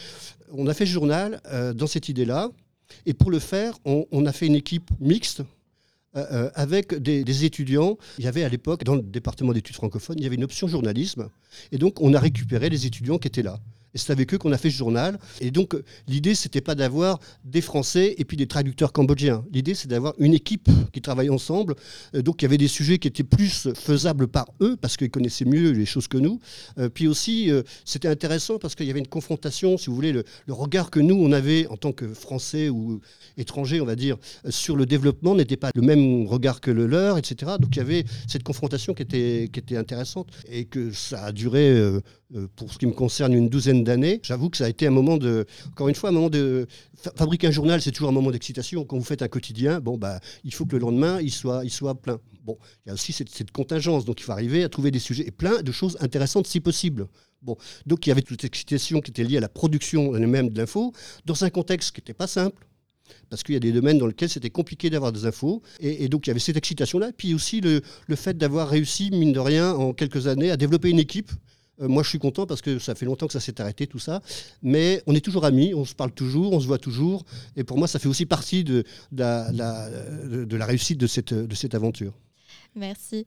on 0.52 0.66
a 0.66 0.74
fait 0.74 0.86
ce 0.86 0.92
journal 0.92 1.40
dans 1.74 1.86
cette 1.86 2.08
idée-là. 2.08 2.48
Et 3.06 3.14
pour 3.14 3.30
le 3.30 3.38
faire, 3.38 3.76
on 3.84 4.26
a 4.26 4.32
fait 4.32 4.46
une 4.46 4.54
équipe 4.54 4.90
mixte 5.00 5.42
euh, 6.16 6.26
euh, 6.30 6.50
avec 6.54 6.94
des, 6.94 7.44
étudiants. 7.44 7.98
Il 8.18 8.24
y 8.24 8.28
avait 8.28 8.44
à 8.44 8.48
l'époque, 8.48 8.84
dans 8.84 8.94
le 8.94 9.02
département 9.02 9.52
d'études 9.52 9.74
francophones, 9.74 10.16
il 10.18 10.22
y 10.22 10.26
avait 10.26 10.36
une 10.36 10.44
option 10.44 10.68
journalisme. 10.68 11.28
Et 11.72 11.78
donc, 11.78 12.00
on 12.00 12.14
a 12.14 12.20
récupéré 12.20 12.68
les 12.68 12.86
étudiants 12.86 13.18
qui 13.18 13.28
étaient 13.28 13.42
là. 13.42 13.58
Et 13.94 13.98
c'est 13.98 14.12
avec 14.12 14.34
eux 14.34 14.38
qu'on 14.38 14.52
a 14.52 14.58
fait 14.58 14.70
ce 14.70 14.76
journal. 14.76 15.18
Et 15.40 15.50
donc, 15.50 15.76
l'idée, 16.08 16.34
c'était 16.34 16.60
pas 16.60 16.74
d'avoir 16.74 17.20
des 17.44 17.60
Français 17.60 18.14
et 18.18 18.24
puis 18.24 18.36
des 18.36 18.46
traducteurs 18.46 18.92
cambodgiens. 18.92 19.44
L'idée, 19.52 19.74
c'est 19.74 19.88
d'avoir 19.88 20.14
une 20.18 20.34
équipe 20.34 20.68
qui 20.92 21.00
travaille 21.00 21.30
ensemble. 21.30 21.74
Euh, 22.14 22.22
donc, 22.22 22.42
il 22.42 22.44
y 22.44 22.46
avait 22.46 22.58
des 22.58 22.68
sujets 22.68 22.98
qui 22.98 23.08
étaient 23.08 23.22
plus 23.22 23.68
faisables 23.74 24.28
par 24.28 24.46
eux, 24.60 24.76
parce 24.76 24.96
qu'ils 24.96 25.10
connaissaient 25.10 25.44
mieux 25.44 25.70
les 25.70 25.86
choses 25.86 26.08
que 26.08 26.18
nous. 26.18 26.40
Euh, 26.78 26.88
puis 26.88 27.06
aussi, 27.06 27.50
euh, 27.50 27.62
c'était 27.84 28.08
intéressant 28.08 28.58
parce 28.58 28.74
qu'il 28.74 28.86
y 28.86 28.90
avait 28.90 29.00
une 29.00 29.06
confrontation, 29.06 29.78
si 29.78 29.86
vous 29.86 29.94
voulez, 29.94 30.12
le, 30.12 30.24
regard 30.48 30.90
que 30.90 31.00
nous, 31.00 31.16
on 31.16 31.32
avait 31.32 31.66
en 31.68 31.76
tant 31.76 31.92
que 31.92 32.12
Français 32.14 32.68
ou 32.68 33.00
étrangers, 33.36 33.80
on 33.80 33.84
va 33.86 33.96
dire, 33.96 34.16
sur 34.48 34.76
le 34.76 34.86
développement 34.86 35.34
n'était 35.34 35.56
pas 35.56 35.70
le 35.74 35.82
même 35.82 36.26
regard 36.26 36.60
que 36.60 36.70
le 36.70 36.86
leur, 36.86 37.18
etc. 37.18 37.52
Donc, 37.60 37.76
il 37.76 37.78
y 37.78 37.82
avait 37.82 38.04
cette 38.26 38.42
confrontation 38.42 38.94
qui 38.94 39.02
était, 39.02 39.50
qui 39.52 39.60
était 39.60 39.76
intéressante 39.76 40.28
et 40.48 40.64
que 40.64 40.92
ça 40.92 41.24
a 41.24 41.32
duré 41.32 42.00
euh, 42.34 42.48
pour 42.56 42.72
ce 42.72 42.78
qui 42.78 42.86
me 42.86 42.92
concerne, 42.92 43.32
une 43.32 43.48
douzaine 43.48 43.83
J'avoue 44.22 44.50
que 44.50 44.56
ça 44.56 44.64
a 44.64 44.68
été 44.68 44.86
un 44.86 44.90
moment 44.90 45.16
de, 45.16 45.46
encore 45.70 45.88
une 45.88 45.94
fois, 45.94 46.10
un 46.10 46.12
moment 46.12 46.30
de. 46.30 46.66
Fabriquer 47.16 47.48
un 47.48 47.50
journal, 47.50 47.82
c'est 47.82 47.90
toujours 47.90 48.08
un 48.08 48.12
moment 48.12 48.30
d'excitation. 48.30 48.84
Quand 48.84 48.96
vous 48.96 49.04
faites 49.04 49.22
un 49.22 49.28
quotidien, 49.28 49.80
bon, 49.80 49.98
bah, 49.98 50.20
il 50.42 50.54
faut 50.54 50.64
que 50.64 50.72
le 50.72 50.78
lendemain, 50.78 51.20
il 51.20 51.30
soit, 51.30 51.64
il 51.64 51.70
soit 51.70 51.94
plein. 51.94 52.18
Bon, 52.44 52.56
il 52.84 52.88
y 52.88 52.90
a 52.90 52.94
aussi 52.94 53.12
cette, 53.12 53.30
cette 53.30 53.50
contingence, 53.50 54.04
donc 54.04 54.20
il 54.20 54.24
faut 54.24 54.32
arriver 54.32 54.64
à 54.64 54.68
trouver 54.68 54.90
des 54.90 54.98
sujets 54.98 55.26
et 55.26 55.30
plein 55.30 55.62
de 55.62 55.72
choses 55.72 55.96
intéressantes 56.00 56.46
si 56.46 56.60
possible. 56.60 57.08
Bon, 57.42 57.56
donc 57.84 58.06
il 58.06 58.08
y 58.08 58.12
avait 58.12 58.22
toute 58.22 58.40
cette 58.40 58.48
excitation 58.48 59.00
qui 59.00 59.10
était 59.10 59.24
liée 59.24 59.36
à 59.36 59.40
la 59.40 59.48
production 59.50 60.12
même 60.12 60.48
de 60.48 60.58
l'info, 60.58 60.92
dans 61.26 61.44
un 61.44 61.50
contexte 61.50 61.94
qui 61.94 62.00
n'était 62.00 62.14
pas 62.14 62.26
simple, 62.26 62.66
parce 63.28 63.42
qu'il 63.42 63.54
y 63.54 63.56
a 63.56 63.60
des 63.60 63.72
domaines 63.72 63.98
dans 63.98 64.06
lesquels 64.06 64.30
c'était 64.30 64.50
compliqué 64.50 64.88
d'avoir 64.88 65.12
des 65.12 65.26
infos. 65.26 65.62
Et, 65.80 66.08
donc 66.08 66.26
il 66.26 66.30
y 66.30 66.32
avait 66.32 66.40
cette 66.40 66.56
excitation-là. 66.56 67.12
Puis 67.16 67.34
aussi 67.34 67.60
le, 67.60 67.82
le 68.06 68.16
fait 68.16 68.36
d'avoir 68.36 68.68
réussi, 68.68 69.10
mine 69.10 69.32
de 69.32 69.40
rien, 69.40 69.74
en 69.74 69.92
quelques 69.92 70.26
années, 70.26 70.50
à 70.50 70.56
développer 70.56 70.88
une 70.88 70.98
équipe 70.98 71.30
moi, 71.78 72.02
je 72.02 72.08
suis 72.08 72.18
content 72.18 72.46
parce 72.46 72.62
que 72.62 72.78
ça 72.78 72.94
fait 72.94 73.06
longtemps 73.06 73.26
que 73.26 73.32
ça 73.32 73.40
s'est 73.40 73.60
arrêté, 73.60 73.86
tout 73.86 73.98
ça. 73.98 74.22
Mais 74.62 75.02
on 75.06 75.14
est 75.14 75.24
toujours 75.24 75.44
amis, 75.44 75.74
on 75.74 75.84
se 75.84 75.94
parle 75.94 76.12
toujours, 76.12 76.52
on 76.52 76.60
se 76.60 76.66
voit 76.66 76.78
toujours. 76.78 77.24
Et 77.56 77.64
pour 77.64 77.78
moi, 77.78 77.88
ça 77.88 77.98
fait 77.98 78.08
aussi 78.08 78.26
partie 78.26 78.64
de, 78.64 78.84
la, 79.12 80.66
réussite 80.66 80.98
de 80.98 81.06
cette, 81.06 81.74
aventure. 81.74 82.14
Merci. 82.76 83.26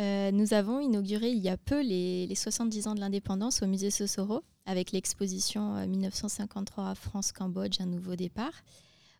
Euh, 0.00 0.32
nous 0.32 0.54
avons 0.54 0.80
inauguré 0.80 1.28
il 1.28 1.38
y 1.38 1.48
a 1.48 1.56
peu 1.56 1.80
les, 1.80 2.26
les 2.26 2.34
70 2.34 2.88
ans 2.88 2.94
de 2.96 3.00
l'indépendance 3.00 3.62
au 3.62 3.66
musée 3.68 3.92
Sosoro 3.92 4.42
avec 4.66 4.92
l'exposition 4.92 5.86
1953 5.86 6.90
à 6.90 6.94
France-Cambodge, 6.94 7.80
un 7.80 7.86
nouveau 7.86 8.16
départ. 8.16 8.52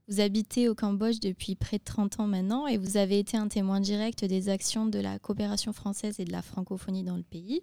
Vous 0.07 0.21
habitez 0.21 0.69
au 0.69 0.75
Cambodge 0.75 1.19
depuis 1.21 1.55
près 1.55 1.79
de 1.79 1.83
30 1.83 2.21
ans 2.21 2.27
maintenant 2.27 2.67
et 2.67 2.77
vous 2.77 2.99
avez 2.99 3.19
été 3.19 3.39
un 3.39 3.49
témoin 3.49 3.81
direct 3.81 4.23
des 4.23 4.51
actions 4.51 4.85
de 4.85 4.99
la 4.99 5.19
coopération 5.19 5.73
française 5.73 6.21
et 6.21 6.27
de 6.27 6.33
la 6.33 6.43
francophonie 6.43 7.05
dans 7.05 7.17
le 7.17 7.23
pays. 7.23 7.63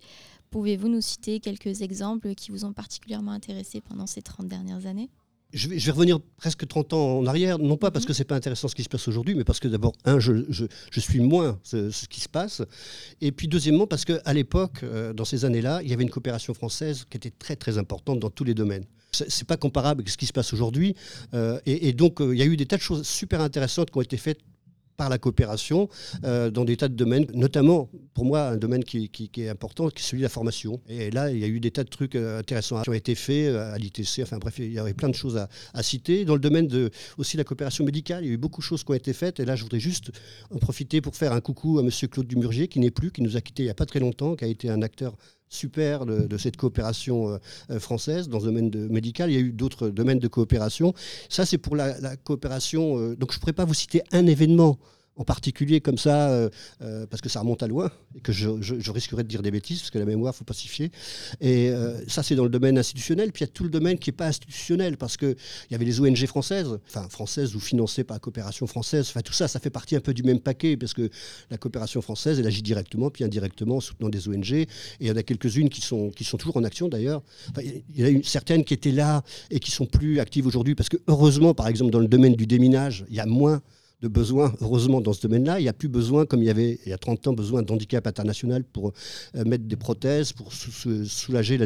Pouvez-vous 0.49 0.87
nous 0.87 1.01
citer 1.01 1.39
quelques 1.39 1.83
exemples 1.83 2.33
qui 2.33 2.49
vous 2.49 2.65
ont 2.65 2.73
particulièrement 2.73 3.31
intéressé 3.31 3.79
pendant 3.79 4.07
ces 4.07 4.23
30 4.23 4.47
dernières 4.47 4.87
années? 4.87 5.11
Je 5.53 5.67
vais, 5.67 5.77
je 5.77 5.85
vais, 5.85 5.91
revenir 5.91 6.19
presque 6.37 6.67
30 6.67 6.93
ans 6.93 7.19
en 7.19 7.27
arrière, 7.27 7.59
non 7.59 7.77
pas 7.77 7.91
parce 7.91 8.05
mhm. 8.05 8.07
que 8.07 8.13
c'est 8.13 8.23
pas 8.23 8.35
intéressant 8.35 8.67
ce 8.67 8.73
qui 8.73 8.83
se 8.83 8.89
passe 8.89 9.07
aujourd'hui, 9.07 9.35
mais 9.35 9.43
parce 9.43 9.59
que 9.59 9.67
d'abord, 9.67 9.93
un, 10.05 10.19
je, 10.19 10.45
je, 10.49 10.65
je, 10.89 10.99
suis 10.99 11.19
moins 11.19 11.59
ce, 11.61 11.91
ce, 11.91 12.07
qui 12.07 12.21
se 12.21 12.29
passe, 12.29 12.63
et 13.19 13.31
puis 13.33 13.49
deuxièmement, 13.49 13.85
parce 13.85 14.05
qu'à 14.05 14.33
l'époque, 14.33 14.79
euh, 14.83 15.13
dans 15.13 15.25
ces 15.25 15.43
années-là, 15.43 15.81
il 15.83 15.89
y 15.89 15.93
avait 15.93 16.03
une 16.03 16.09
coopération 16.09 16.53
française 16.53 17.05
qui 17.09 17.17
était 17.17 17.31
très 17.31 17.57
très 17.57 17.77
importante 17.77 18.19
dans 18.19 18.29
tous 18.29 18.45
les 18.45 18.53
domaines. 18.53 18.85
C'est 19.13 19.47
pas 19.47 19.57
comparable 19.57 20.01
avec 20.01 20.09
ce 20.09 20.17
qui 20.17 20.25
se 20.25 20.31
passe 20.31 20.53
aujourd'hui, 20.53 20.95
euh, 21.33 21.59
et, 21.65 21.91
donc 21.91 22.21
euh, 22.21 22.33
il 22.33 22.39
y 22.39 22.41
a 22.41 22.45
eu 22.45 22.55
des 22.55 22.65
tas 22.65 22.77
de 22.77 22.81
choses 22.81 23.05
super 23.05 23.41
intéressantes 23.41 23.91
qui 23.91 23.97
ont 23.97 24.01
été 24.01 24.15
faites 24.15 24.39
par 24.95 25.09
la 25.09 25.17
coopération 25.17 25.89
euh, 26.23 26.49
dans 26.49 26.63
des 26.63 26.77
tas 26.77 26.87
de 26.87 26.93
domaines, 26.93 27.25
notamment 27.33 27.89
pour 28.13 28.23
moi 28.23 28.49
un 28.49 28.57
domaine 28.57 28.85
qui, 28.85 29.09
est 29.37 29.49
important, 29.49 29.89
qui 29.89 30.01
est 30.01 30.05
celui 30.05 30.19
de 30.19 30.25
la 30.25 30.29
formation. 30.29 30.79
Et 30.87 31.11
là, 31.11 31.29
il 31.29 31.39
y 31.39 31.43
a 31.43 31.47
eu 31.47 31.59
des 31.59 31.71
tas 31.71 31.83
de 31.83 31.89
trucs 31.89 32.15
intéressants 32.15 32.81
qui 32.83 32.89
ont 32.89 32.93
été 32.93 33.15
faits 33.15 33.53
à 33.53 33.77
l'ITC, 33.77 34.21
enfin 34.21 34.37
bref, 34.37 34.59
il 34.59 34.71
y 34.71 34.79
avait 34.79 34.93
plein 34.93 35.09
de 35.09 35.15
choses 35.15 35.37
à, 35.73 35.83
citer. 35.83 36.23
Dans 36.23 36.35
le 36.35 36.39
domaine 36.39 36.67
de 36.67 36.89
aussi 37.17 37.35
la 37.35 37.43
coopération 37.43 37.83
médicale, 37.83 38.23
il 38.23 38.27
y 38.27 38.31
a 38.31 38.33
eu 38.33 38.37
beaucoup 38.37 38.61
de 38.61 38.65
choses 38.65 38.85
qui 38.85 38.91
ont 38.91 38.95
été 38.95 39.11
faites. 39.11 39.41
Et 39.41 39.45
là, 39.45 39.57
je 39.57 39.63
voudrais 39.63 39.81
juste 39.81 40.11
en 40.55 40.57
profiter 40.57 41.01
pour 41.01 41.17
faire 41.17 41.33
un 41.33 41.41
coucou 41.41 41.79
à 41.79 41.81
M. 41.81 41.89
Claude 42.09 42.27
Dumurgier, 42.27 42.69
qui 42.69 42.79
n'est 42.79 42.91
plus, 42.91 43.11
qui 43.11 43.23
nous 43.23 43.35
a 43.35 43.41
quittés 43.41 43.63
il 43.63 43.65
n'y 43.65 43.71
a 43.71 43.75
pas 43.75 43.85
très 43.85 43.99
longtemps, 43.99 44.35
qui 44.37 44.45
a 44.45 44.47
été 44.47 44.69
un 44.69 44.81
acteur 44.81 45.17
super 45.51 46.05
de, 46.05 46.37
cette 46.37 46.57
coopération 46.57 47.39
française 47.79 48.29
dans 48.29 48.39
le 48.39 48.45
domaine 48.45 48.87
médical. 48.87 49.29
Il 49.29 49.33
y 49.33 49.37
a 49.37 49.41
eu 49.41 49.51
d'autres 49.51 49.89
domaines 49.89 50.19
de 50.19 50.27
coopération. 50.27 50.93
Ça, 51.29 51.45
c'est 51.45 51.57
pour 51.57 51.75
la, 51.75 51.99
la 51.99 52.15
coopération. 52.15 53.13
donc, 53.13 53.31
je 53.31 53.37
ne 53.37 53.39
pourrais 53.39 53.53
pas 53.53 53.65
vous 53.65 53.73
citer 53.73 54.01
un 54.11 54.25
événement 54.25 54.79
en 55.17 55.25
particulier 55.25 55.81
comme 55.81 55.97
ça, 55.97 56.29
euh, 56.29 56.49
euh, 56.81 57.05
parce 57.05 57.21
que 57.21 57.29
ça 57.29 57.41
remonte 57.41 57.61
à 57.63 57.67
loin, 57.67 57.91
et 58.15 58.21
que 58.21 58.31
je, 58.31 58.91
risquerais 58.91 59.23
de 59.23 59.27
dire 59.27 59.41
des 59.41 59.51
bêtises, 59.51 59.79
parce 59.79 59.91
que 59.91 59.99
la 59.99 60.05
mémoire, 60.05 60.33
il 60.33 60.37
faut 60.37 60.45
pacifier. 60.45 60.91
Et 61.41 61.69
euh, 61.69 61.99
ça, 62.07 62.23
c'est 62.23 62.35
dans 62.35 62.43
le 62.43 62.49
domaine 62.49 62.77
institutionnel. 62.77 63.31
Puis 63.31 63.43
il 63.43 63.47
y 63.47 63.49
a 63.49 63.51
tout 63.51 63.63
le 63.63 63.69
domaine 63.69 63.99
qui 63.99 64.09
n'est 64.09 64.15
pas 64.15 64.27
institutionnel, 64.27 64.97
parce 64.97 65.17
qu'il 65.17 65.35
y 65.69 65.75
avait 65.75 65.85
les 65.85 65.99
ONG 65.99 66.25
françaises, 66.25 66.79
enfin 66.87 67.07
françaises 67.09 67.55
ou 67.55 67.59
financées 67.59 68.03
par 68.03 68.15
la 68.15 68.19
coopération 68.19 68.67
française. 68.67 69.07
Enfin, 69.09 69.21
tout 69.21 69.33
ça, 69.33 69.47
ça 69.47 69.59
fait 69.59 69.69
partie 69.69 69.95
un 69.95 69.99
peu 69.99 70.13
du 70.13 70.23
même 70.23 70.39
paquet, 70.39 70.77
parce 70.77 70.93
que 70.93 71.09
la 71.49 71.57
coopération 71.57 72.01
française, 72.01 72.39
elle 72.39 72.47
agit 72.47 72.61
directement, 72.61 73.09
puis 73.09 73.25
indirectement, 73.25 73.77
en 73.77 73.81
soutenant 73.81 74.09
des 74.09 74.29
ONG. 74.29 74.51
Et 74.53 74.67
il 75.01 75.07
y 75.07 75.11
en 75.11 75.17
a 75.17 75.23
quelques-unes 75.23 75.69
qui 75.69 75.81
sont, 75.81 76.09
qui 76.09 76.23
sont 76.23 76.37
toujours 76.37 76.57
en 76.57 76.63
action, 76.63 76.87
d'ailleurs. 76.87 77.21
il 77.61 77.83
y 77.95 78.03
en 78.03 78.19
a 78.19 78.23
certaines 78.23 78.63
qui 78.63 78.73
étaient 78.73 78.91
là 78.91 79.23
et 79.49 79.59
qui 79.59 79.71
sont 79.71 79.85
plus 79.85 80.19
actives 80.19 80.47
aujourd'hui, 80.47 80.73
parce 80.73 80.89
que 80.89 80.97
heureusement, 81.07 81.53
par 81.53 81.67
exemple, 81.67 81.91
dans 81.91 81.99
le 81.99 82.07
domaine 82.07 82.35
du 82.35 82.47
déminage, 82.47 83.05
il 83.09 83.15
y 83.15 83.19
a 83.19 83.25
moins 83.25 83.61
de 84.01 84.07
besoins, 84.07 84.53
heureusement, 84.61 84.99
dans 84.99 85.13
ce 85.13 85.21
domaine-là. 85.21 85.59
Il 85.59 85.63
n'y 85.63 85.69
a 85.69 85.73
plus 85.73 85.87
besoin, 85.87 86.25
comme 86.25 86.41
il 86.41 86.47
y 86.47 86.49
avait 86.49 86.79
il 86.85 86.89
y 86.89 86.93
a 86.93 86.97
30 86.97 87.27
ans, 87.27 87.33
besoin 87.33 87.61
d'handicap 87.61 88.07
international 88.07 88.63
pour 88.63 88.93
euh, 89.35 89.43
mettre 89.45 89.65
des 89.65 89.75
prothèses, 89.75 90.33
pour 90.33 90.51
soulager 90.53 91.57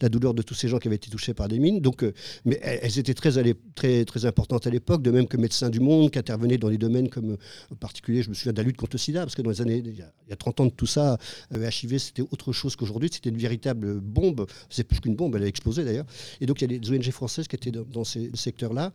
la, 0.00 0.08
douleur 0.08 0.34
de 0.34 0.42
tous 0.42 0.54
ces 0.54 0.68
gens 0.68 0.78
qui 0.78 0.88
avaient 0.88 0.96
été 0.96 1.10
touchés 1.10 1.34
par 1.34 1.48
des 1.48 1.58
mines. 1.58 1.80
Donc, 1.80 2.02
euh, 2.02 2.12
mais 2.44 2.58
elles 2.62 2.98
étaient 2.98 3.14
très, 3.14 3.32
très, 3.74 4.04
très 4.04 4.24
importantes 4.24 4.66
à 4.66 4.70
l'époque, 4.70 5.02
de 5.02 5.10
même 5.10 5.26
que 5.26 5.36
Médecins 5.36 5.68
du 5.68 5.80
Monde, 5.80 6.10
qui 6.10 6.18
intervenaient 6.18 6.58
dans 6.58 6.70
des 6.70 6.78
domaines 6.78 7.10
comme, 7.10 7.36
en 7.70 7.76
particulier, 7.76 8.22
je 8.22 8.30
me 8.30 8.34
souviens 8.34 8.52
de 8.52 8.58
la 8.58 8.64
lutte 8.64 8.78
contre 8.78 8.94
le 8.94 8.98
sida, 8.98 9.20
parce 9.20 9.34
que 9.34 9.42
dans 9.42 9.50
les 9.50 9.60
années, 9.60 9.82
il 9.84 9.96
y 9.96 10.02
a, 10.32 10.36
30 10.36 10.60
ans 10.60 10.66
de 10.66 10.70
tout 10.70 10.86
ça, 10.86 11.18
euh, 11.54 11.70
HIV, 11.70 11.98
c'était 11.98 12.22
autre 12.22 12.52
chose 12.52 12.74
qu'aujourd'hui. 12.74 13.10
C'était 13.12 13.30
une 13.30 13.36
véritable 13.36 14.00
bombe. 14.00 14.46
C'est 14.70 14.84
plus 14.84 14.98
qu'une 15.00 15.14
bombe, 15.14 15.36
elle 15.36 15.42
a 15.42 15.46
explosé 15.46 15.84
d'ailleurs. 15.84 16.06
Et 16.40 16.46
donc, 16.46 16.62
il 16.62 16.72
y 16.72 16.74
a 16.74 16.78
des 16.78 16.90
ONG 16.90 17.10
françaises 17.10 17.46
qui 17.46 17.56
étaient 17.56 17.70
dans, 17.70 18.04
ces 18.04 18.30
secteurs-là. 18.34 18.92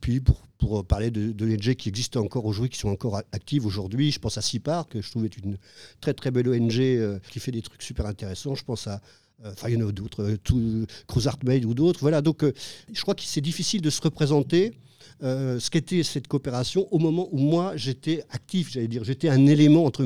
puis, 0.00 0.20
pour, 0.20 0.40
pour 0.58 0.84
parler 0.84 1.10
de, 1.10 1.32
de 1.32 1.46
l'ONG 1.46 1.74
qui 1.74 1.88
existent 1.88 2.20
encore 2.20 2.44
aujourd'hui, 2.44 2.70
qui 2.70 2.78
sont 2.78 2.88
encore 2.88 3.22
actives 3.32 3.64
aujourd'hui. 3.64 4.10
Je 4.10 4.18
pense 4.18 4.36
à 4.38 4.42
CIPAR, 4.42 4.88
que 4.88 5.00
je 5.00 5.10
trouve 5.10 5.24
est 5.24 5.36
une 5.36 5.56
très 6.00 6.12
très 6.12 6.30
belle 6.30 6.48
ONG 6.48 6.80
euh, 6.80 7.18
qui 7.30 7.40
fait 7.40 7.52
des 7.52 7.62
trucs 7.62 7.82
super 7.82 8.06
intéressants. 8.06 8.54
Je 8.54 8.64
pense 8.64 8.86
à 8.86 9.00
euh, 9.44 9.52
Enfin, 9.52 9.68
il 9.68 9.78
y 9.78 9.82
en 9.82 9.88
a 9.88 9.92
d'autres, 9.92 10.36
euh, 10.52 10.86
Cruz 11.06 11.28
Art 11.28 11.38
Made 11.44 11.64
ou 11.64 11.74
d'autres. 11.74 12.00
Voilà, 12.00 12.20
donc 12.22 12.44
je 12.92 13.02
crois 13.02 13.14
que 13.14 13.22
c'est 13.22 13.40
difficile 13.40 13.80
de 13.80 13.90
se 13.90 14.02
représenter 14.02 14.74
ce 15.20 15.70
qu'était 15.70 16.02
cette 16.02 16.28
coopération 16.28 16.86
au 16.92 16.98
moment 16.98 17.28
où 17.32 17.38
moi 17.38 17.76
j'étais 17.76 18.24
actif, 18.30 18.70
j'allais 18.72 18.88
dire, 18.88 19.04
j'étais 19.04 19.28
un 19.28 19.46
élément 19.46 19.84
entre, 19.84 20.04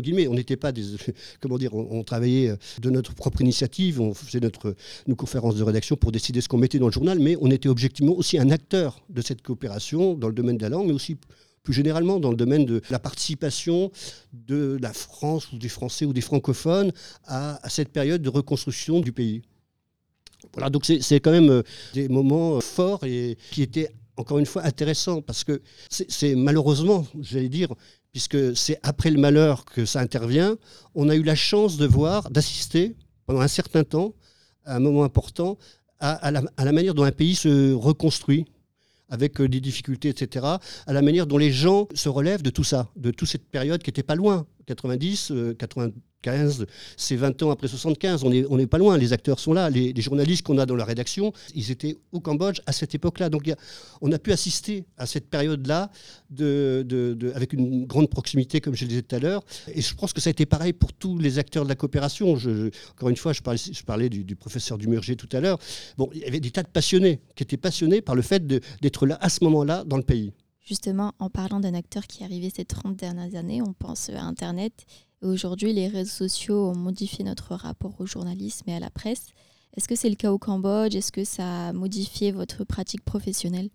guillemets. 0.00 0.28
On 0.28 0.34
n'était 0.34 0.56
pas 0.56 0.72
des, 0.72 0.84
comment 1.40 1.58
dire, 1.58 1.74
on, 1.74 2.02
travaillait 2.04 2.54
de 2.80 2.90
notre 2.90 3.14
propre 3.14 3.40
initiative, 3.40 4.00
on 4.00 4.14
faisait 4.14 4.40
notre 4.40 4.74
nos 5.06 5.16
conférences 5.16 5.56
de 5.56 5.62
rédaction 5.62 5.96
pour 5.96 6.12
décider 6.12 6.40
ce 6.40 6.48
qu'on 6.48 6.58
mettait 6.58 6.78
dans 6.78 6.86
le 6.86 6.92
journal, 6.92 7.18
mais 7.18 7.36
on 7.40 7.50
était 7.50 7.68
objectivement 7.68 8.14
aussi 8.14 8.38
un 8.38 8.50
acteur 8.50 9.00
de 9.08 9.20
cette 9.22 9.42
coopération 9.42 10.14
dans 10.14 10.28
le 10.28 10.34
domaine 10.34 10.56
de 10.56 10.62
la 10.62 10.68
langue, 10.70 10.86
mais 10.86 10.92
aussi 10.92 11.16
plus 11.62 11.74
généralement 11.74 12.18
dans 12.18 12.30
le 12.30 12.36
domaine 12.36 12.64
de 12.64 12.80
la 12.88 12.98
participation 12.98 13.90
de 14.32 14.78
la 14.80 14.92
France 14.92 15.52
ou 15.52 15.58
des 15.58 15.68
Français 15.68 16.06
ou 16.06 16.14
des 16.14 16.22
francophones 16.22 16.92
à, 17.26 17.60
cette 17.68 17.90
période 17.90 18.22
de 18.22 18.28
reconstruction 18.30 19.00
du 19.00 19.12
pays. 19.12 19.42
Voilà, 20.54 20.70
donc 20.70 20.86
c'est 20.86 21.20
quand 21.20 21.32
même 21.32 21.50
euh, 21.50 21.62
des 21.92 22.08
moments 22.08 22.56
euh, 22.56 22.60
forts 22.60 23.04
et 23.04 23.36
qui 23.50 23.60
étaient 23.60 23.90
encore 24.18 24.38
une 24.38 24.46
fois 24.46 24.64
intéressants 24.64 25.22
parce 25.22 25.44
que 25.44 25.62
c'est 25.90 26.34
malheureusement, 26.34 27.06
j'allais 27.20 27.48
dire, 27.48 27.68
puisque 28.12 28.56
c'est 28.56 28.78
après 28.82 29.10
le 29.10 29.18
malheur 29.18 29.64
que 29.64 29.84
ça 29.84 30.00
intervient, 30.00 30.56
on 30.94 31.08
a 31.08 31.14
eu 31.14 31.22
la 31.22 31.34
chance 31.34 31.76
de 31.76 31.86
voir, 31.86 32.30
d'assister 32.30 32.96
pendant 33.26 33.40
un 33.40 33.48
certain 33.48 33.84
temps, 33.84 34.14
à 34.64 34.76
un 34.76 34.80
moment 34.80 35.04
important, 35.04 35.58
à, 36.00 36.30
la, 36.30 36.42
à 36.56 36.64
la 36.64 36.72
manière 36.72 36.94
dont 36.94 37.02
un 37.02 37.12
pays 37.12 37.34
se 37.34 37.72
reconstruit 37.72 38.46
avec 39.08 39.40
euh, 39.40 39.48
des 39.48 39.60
difficultés, 39.60 40.08
etc., 40.10 40.44
à 40.86 40.92
la 40.92 41.02
manière 41.02 41.26
dont 41.26 41.38
les 41.38 41.50
gens 41.50 41.88
se 41.94 42.08
relèvent 42.08 42.42
de 42.42 42.50
tout 42.50 42.64
ça, 42.64 42.90
de 42.96 43.10
toute 43.10 43.28
cette 43.28 43.48
période 43.48 43.82
qui 43.82 43.90
n'était 43.90 44.02
pas 44.02 44.14
loin. 44.14 44.46
90, 44.68 45.32
95, 45.58 46.66
c'est 46.96 47.16
20 47.16 47.42
ans 47.42 47.50
après 47.50 47.68
75, 47.68 48.24
on 48.24 48.56
n'est 48.56 48.66
pas 48.66 48.78
loin, 48.78 48.98
les 48.98 49.12
acteurs 49.12 49.38
sont 49.38 49.52
là, 49.52 49.70
les, 49.70 50.00
journalistes 50.00 50.42
qu'on 50.42 50.58
a 50.58 50.66
dans 50.66 50.76
la 50.76 50.84
rédaction, 50.84 51.32
ils 51.54 51.70
étaient 51.70 51.96
au 52.12 52.20
Cambodge 52.20 52.60
à 52.66 52.72
cette 52.72 52.94
époque-là. 52.94 53.30
Donc 53.30 53.50
on 54.00 54.12
a 54.12 54.18
pu 54.18 54.32
assister 54.32 54.84
à 54.96 55.06
cette 55.06 55.28
période-là 55.28 55.90
de, 56.30 56.84
de, 56.86 57.32
avec 57.34 57.52
une 57.52 57.86
grande 57.86 58.10
proximité, 58.10 58.60
comme 58.60 58.74
je 58.74 58.84
le 58.84 58.88
disais 58.88 59.02
tout 59.02 59.16
à 59.16 59.18
l'heure. 59.18 59.42
Et 59.74 59.80
je 59.80 59.94
pense 59.94 60.12
que 60.12 60.20
ça 60.20 60.28
a 60.28 60.32
été 60.32 60.46
pareil 60.46 60.72
pour 60.72 60.92
tous 60.92 61.18
les 61.18 61.38
acteurs 61.38 61.64
de 61.64 61.68
la 61.68 61.76
coopération. 61.76 62.36
Encore 62.92 63.08
une 63.08 63.16
fois, 63.16 63.32
je 63.32 63.42
parlais, 63.84 64.08
du, 64.08 64.36
professeur 64.36 64.78
Dumurger 64.78 65.16
tout 65.16 65.28
à 65.32 65.40
l'heure. 65.40 65.58
Il 66.12 66.20
y 66.20 66.24
avait 66.24 66.40
des 66.40 66.50
tas 66.50 66.62
de 66.62 66.68
passionnés 66.68 67.20
qui 67.34 67.42
étaient 67.42 67.56
passionnés 67.56 68.00
par 68.00 68.14
le 68.14 68.22
fait 68.22 68.46
d'être 68.46 69.06
là 69.06 69.18
à 69.20 69.28
ce 69.28 69.42
moment-là 69.44 69.84
dans 69.84 69.96
le 69.96 70.02
pays. 70.02 70.32
Justement, 70.68 71.14
en 71.18 71.30
parlant 71.30 71.60
d'un 71.60 71.72
acteur 71.72 72.06
qui 72.06 72.22
est 72.22 72.26
arrivé 72.26 72.52
ces 72.54 72.66
30 72.66 72.94
dernières 72.94 73.34
années, 73.36 73.62
on 73.62 73.72
pense 73.72 74.10
à 74.10 74.22
Internet. 74.22 74.84
Et 75.22 75.26
aujourd'hui, 75.26 75.72
les 75.72 75.88
réseaux 75.88 76.28
sociaux 76.28 76.68
ont 76.68 76.76
modifié 76.76 77.24
notre 77.24 77.54
rapport 77.54 77.98
au 77.98 78.04
journalisme 78.04 78.68
et 78.68 78.74
à 78.74 78.78
la 78.78 78.90
presse. 78.90 79.28
Est-ce 79.74 79.88
que 79.88 79.96
c'est 79.96 80.10
le 80.10 80.14
cas 80.14 80.30
au 80.30 80.36
Cambodge? 80.36 80.94
Est-ce 80.94 81.10
que 81.10 81.24
ça 81.24 81.68
a 81.68 81.72
modifié 81.72 82.32
votre 82.32 82.64
pratique 82.64 83.02
professionnelle? 83.02 83.70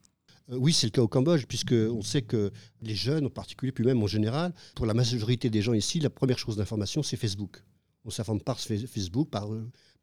Euh, 0.52 0.58
oui, 0.58 0.72
c'est 0.72 0.86
le 0.86 0.92
cas 0.92 1.02
au 1.02 1.08
Cambodge, 1.08 1.46
puisqu'on 1.48 2.04
sait 2.04 2.22
que 2.22 2.52
les 2.84 2.94
jeunes 2.94 3.26
en 3.26 3.32
particulier, 3.32 3.72
puis 3.72 3.84
même 3.84 4.04
en 4.04 4.08
général, 4.08 4.54
pour 4.76 4.86
la 4.86 4.94
majorité 4.94 5.50
des 5.50 5.64
gens 5.64 5.74
ici, 5.74 6.00
la 6.00 6.12
première 6.12 6.38
chose 6.38 6.58
d'information, 6.58 7.02
c'est 7.02 7.18
Facebook 7.18 7.64
on 8.06 8.10
s'informe 8.10 8.42
par 8.42 8.60
Facebook, 8.60 9.30
par, 9.30 9.48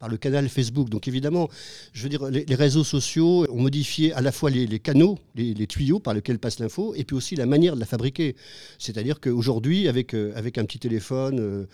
par, 0.01 0.09
le 0.09 0.17
canal 0.17 0.49
Facebook. 0.49 0.89
Donc 0.89 1.07
évidemment, 1.07 1.49
je 1.93 2.03
veux 2.03 2.09
dire, 2.09 2.25
les, 2.29 2.55
réseaux 2.55 2.83
sociaux 2.83 3.45
ont 3.49 3.61
modifié 3.61 4.13
à 4.13 4.21
la 4.21 4.31
fois 4.31 4.49
les, 4.49 4.79
canaux, 4.79 5.17
les, 5.35 5.67
tuyaux 5.67 5.99
par 5.99 6.13
lesquels 6.13 6.39
passe 6.39 6.59
l'info, 6.59 6.93
et 6.95 7.03
puis 7.03 7.15
aussi 7.15 7.35
la 7.35 7.45
manière 7.45 7.75
de 7.75 7.79
la 7.79 7.85
fabriquer. 7.85 8.35
C'est-à-dire 8.79 9.19
qu'aujourd'hui, 9.19 9.87
avec, 9.87 10.13
euh, 10.13 10.33
avec 10.35 10.57
un 10.57 10.65
petit 10.65 10.79
téléphone, 10.79 11.39
euh, 11.39 11.65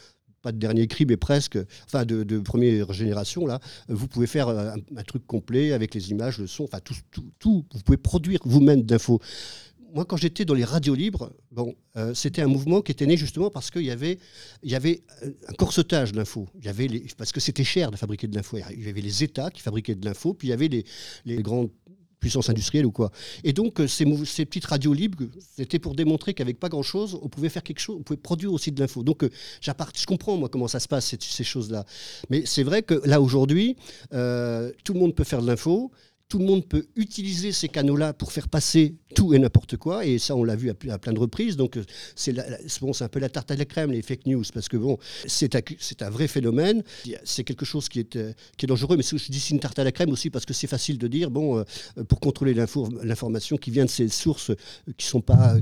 pas 0.41 0.51
de 0.51 0.57
dernier 0.57 0.87
cri, 0.87 1.05
mais 1.05 1.17
presque, 1.17 1.57
enfin 1.85 2.05
de, 2.05 2.39
première 2.39 2.93
génération, 2.93 3.45
là, 3.47 3.59
vous 3.89 4.07
pouvez 4.07 4.27
faire 4.27 4.49
un, 4.49 4.75
un, 4.95 5.03
truc 5.03 5.25
complet 5.25 5.71
avec 5.73 5.95
les 5.95 6.11
images, 6.11 6.37
le 6.37 6.47
son, 6.47 6.65
enfin 6.65 6.79
tout, 6.79 6.95
tout, 7.11 7.25
tout. 7.39 7.65
Vous 7.73 7.81
pouvez 7.81 7.97
produire 7.97 8.39
vous-même 8.45 8.83
d'infos 8.83 9.19
moi, 9.93 10.05
quand 10.05 10.17
j'étais 10.17 10.45
dans 10.45 10.53
les 10.53 10.63
radios 10.63 10.95
libres, 10.95 11.31
bon, 11.51 11.75
euh, 11.95 12.13
c'était 12.13 12.41
un 12.41 12.47
mouvement 12.47 12.81
qui 12.81 12.91
était 12.91 13.05
né 13.05 13.17
justement 13.17 13.49
parce 13.49 13.71
qu'il 13.71 13.83
y 13.83 13.91
avait, 13.91 14.19
il 14.63 14.71
y 14.71 14.75
avait 14.75 15.03
euh, 15.23 15.31
un 15.47 15.53
corsetage 15.53 16.11
de 16.11 16.17
l'info. 16.17 16.47
Il 16.59 16.65
y 16.65 16.69
avait 16.69 16.87
parce 17.17 17.31
que 17.31 17.39
c'était 17.39 17.63
cher 17.63 17.91
de 17.91 17.97
fabriquer 17.97 18.27
de 18.27 18.35
l'info. 18.35 18.57
Il 18.71 18.85
y 18.85 18.89
avait 18.89 19.01
les 19.01 19.23
États 19.23 19.49
qui 19.49 19.61
fabriquaient 19.61 19.95
de 19.95 20.05
l'info, 20.05 20.33
puis 20.33 20.47
il 20.47 20.51
y 20.51 20.53
avait 20.53 20.69
les, 21.25 21.41
grandes 21.41 21.69
puissances 22.19 22.49
industrielles 22.49 22.85
ou 22.85 22.91
quoi. 22.91 23.11
Et 23.43 23.53
donc, 23.53 23.79
euh, 23.79 23.87
ces, 23.87 24.05
petites 24.45 24.65
radios 24.65 24.93
libres, 24.93 25.23
c'était 25.55 25.79
pour 25.79 25.95
démontrer 25.95 26.33
qu'avec 26.33 26.59
pas 26.59 26.69
grand-chose, 26.69 27.19
on 27.21 27.29
pouvait 27.29 27.49
faire 27.49 27.63
quelque 27.63 27.79
chose, 27.79 27.97
on 27.99 28.03
pouvait 28.03 28.17
produire 28.17 28.51
aussi 28.53 28.71
de 28.71 28.79
l'info. 28.79 29.03
Donc, 29.03 29.23
je 29.61 30.05
comprends, 30.05 30.37
moi, 30.37 30.49
comment 30.49 30.67
ça 30.67 30.79
se 30.79 30.87
passe, 30.87 31.15
ces 31.19 31.43
choses-là. 31.43 31.85
Mais 32.29 32.43
c'est 32.45 32.63
vrai 32.63 32.81
que 32.81 33.01
là, 33.05 33.21
aujourd'hui, 33.21 33.75
tout 34.11 34.93
le 34.93 34.99
monde 34.99 35.15
peut 35.15 35.23
faire 35.23 35.41
de 35.41 35.47
l'info 35.47 35.91
tout 36.29 36.39
le 36.39 36.45
monde 36.45 36.65
peut 36.65 36.85
utiliser 36.95 37.51
ces 37.51 37.69
canaux-là 37.69 38.13
pour 38.13 38.31
faire 38.31 38.49
passer 38.49 38.95
tout 39.15 39.33
et 39.33 39.39
n'importe 39.39 39.77
quoi, 39.77 40.05
et 40.05 40.19
ça 40.19 40.35
on 40.35 40.43
l'a 40.43 40.55
vu 40.55 40.69
à, 40.69 40.73
plein 40.73 41.13
de 41.13 41.19
reprises, 41.19 41.55
donc 41.55 41.77
euh, 41.77 41.83
c'est 42.15 42.35
bon, 42.81 42.91
un 42.99 43.07
peu 43.07 43.19
la 43.19 43.29
tarte 43.29 43.49
à 43.51 43.55
la 43.55 43.65
crème, 43.65 43.91
les 43.91 44.01
fake 44.01 44.25
news, 44.25 44.43
parce 44.53 44.67
que 44.67 44.77
bon, 44.77 44.97
c'est 45.25 45.55
un 46.01 46.09
vrai 46.09 46.27
phénomène, 46.27 46.83
c'est 47.23 47.43
quelque 47.43 47.65
chose 47.65 47.89
qui 47.89 47.99
est, 47.99 48.15
euh, 48.15 48.33
dangereux, 48.67 48.97
mais 48.97 49.03
je 49.03 49.31
dis 49.31 49.39
c'est 49.39 49.53
une 49.53 49.59
tarte 49.59 49.79
à 49.79 49.83
la 49.83 49.91
crème 49.91 50.11
aussi 50.11 50.29
parce 50.29 50.45
que 50.45 50.53
c'est 50.53 50.67
facile 50.67 50.97
de 50.97 51.07
dire, 51.07 51.31
bon, 51.31 51.57
euh, 51.57 52.03
pour 52.03 52.19
contrôler 52.19 52.53
l'information 52.53 53.57
qui 53.57 53.71
vient 53.71 53.85
de 53.85 53.89
ces 53.89 54.09
sources 54.09 54.51
qui 54.97 55.05
ne 55.05 55.09
sont 55.09 55.21
pas, 55.21 55.57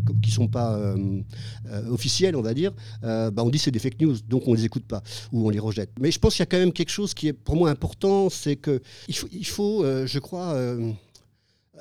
officielles, 1.90 2.36
on 2.36 2.42
va 2.42 2.54
dire, 2.54 2.74
bah, 3.02 3.32
on 3.38 3.50
dit 3.50 3.60
c'est 3.60 3.72
des 3.72 3.80
fake 3.80 4.02
news, 4.02 4.18
donc 4.28 4.48
on 4.48 4.52
ne 4.52 4.58
les 4.58 4.66
écoute 4.66 4.86
pas, 4.86 5.04
ou 5.32 5.46
on 5.46 5.50
les 5.50 5.60
rejette. 5.60 5.92
Mais 6.00 6.12
je 6.12 6.20
pense 6.20 6.34
qu'il 6.34 6.42
y 6.42 6.44
a 6.44 6.48
quand 6.48 6.58
même 6.58 6.74
quelque 6.74 6.92
chose 6.92 7.14
qui 7.14 7.28
est 7.28 7.34
pour 7.34 7.56
moi 7.56 7.70
important, 7.70 8.30
c'est 8.30 8.56
qu'il 8.56 8.82
faut, 9.16 9.28
il 9.32 9.46
faut 9.46 9.86
je 10.06 10.20
crois, 10.20 10.55
euh, 10.56 10.92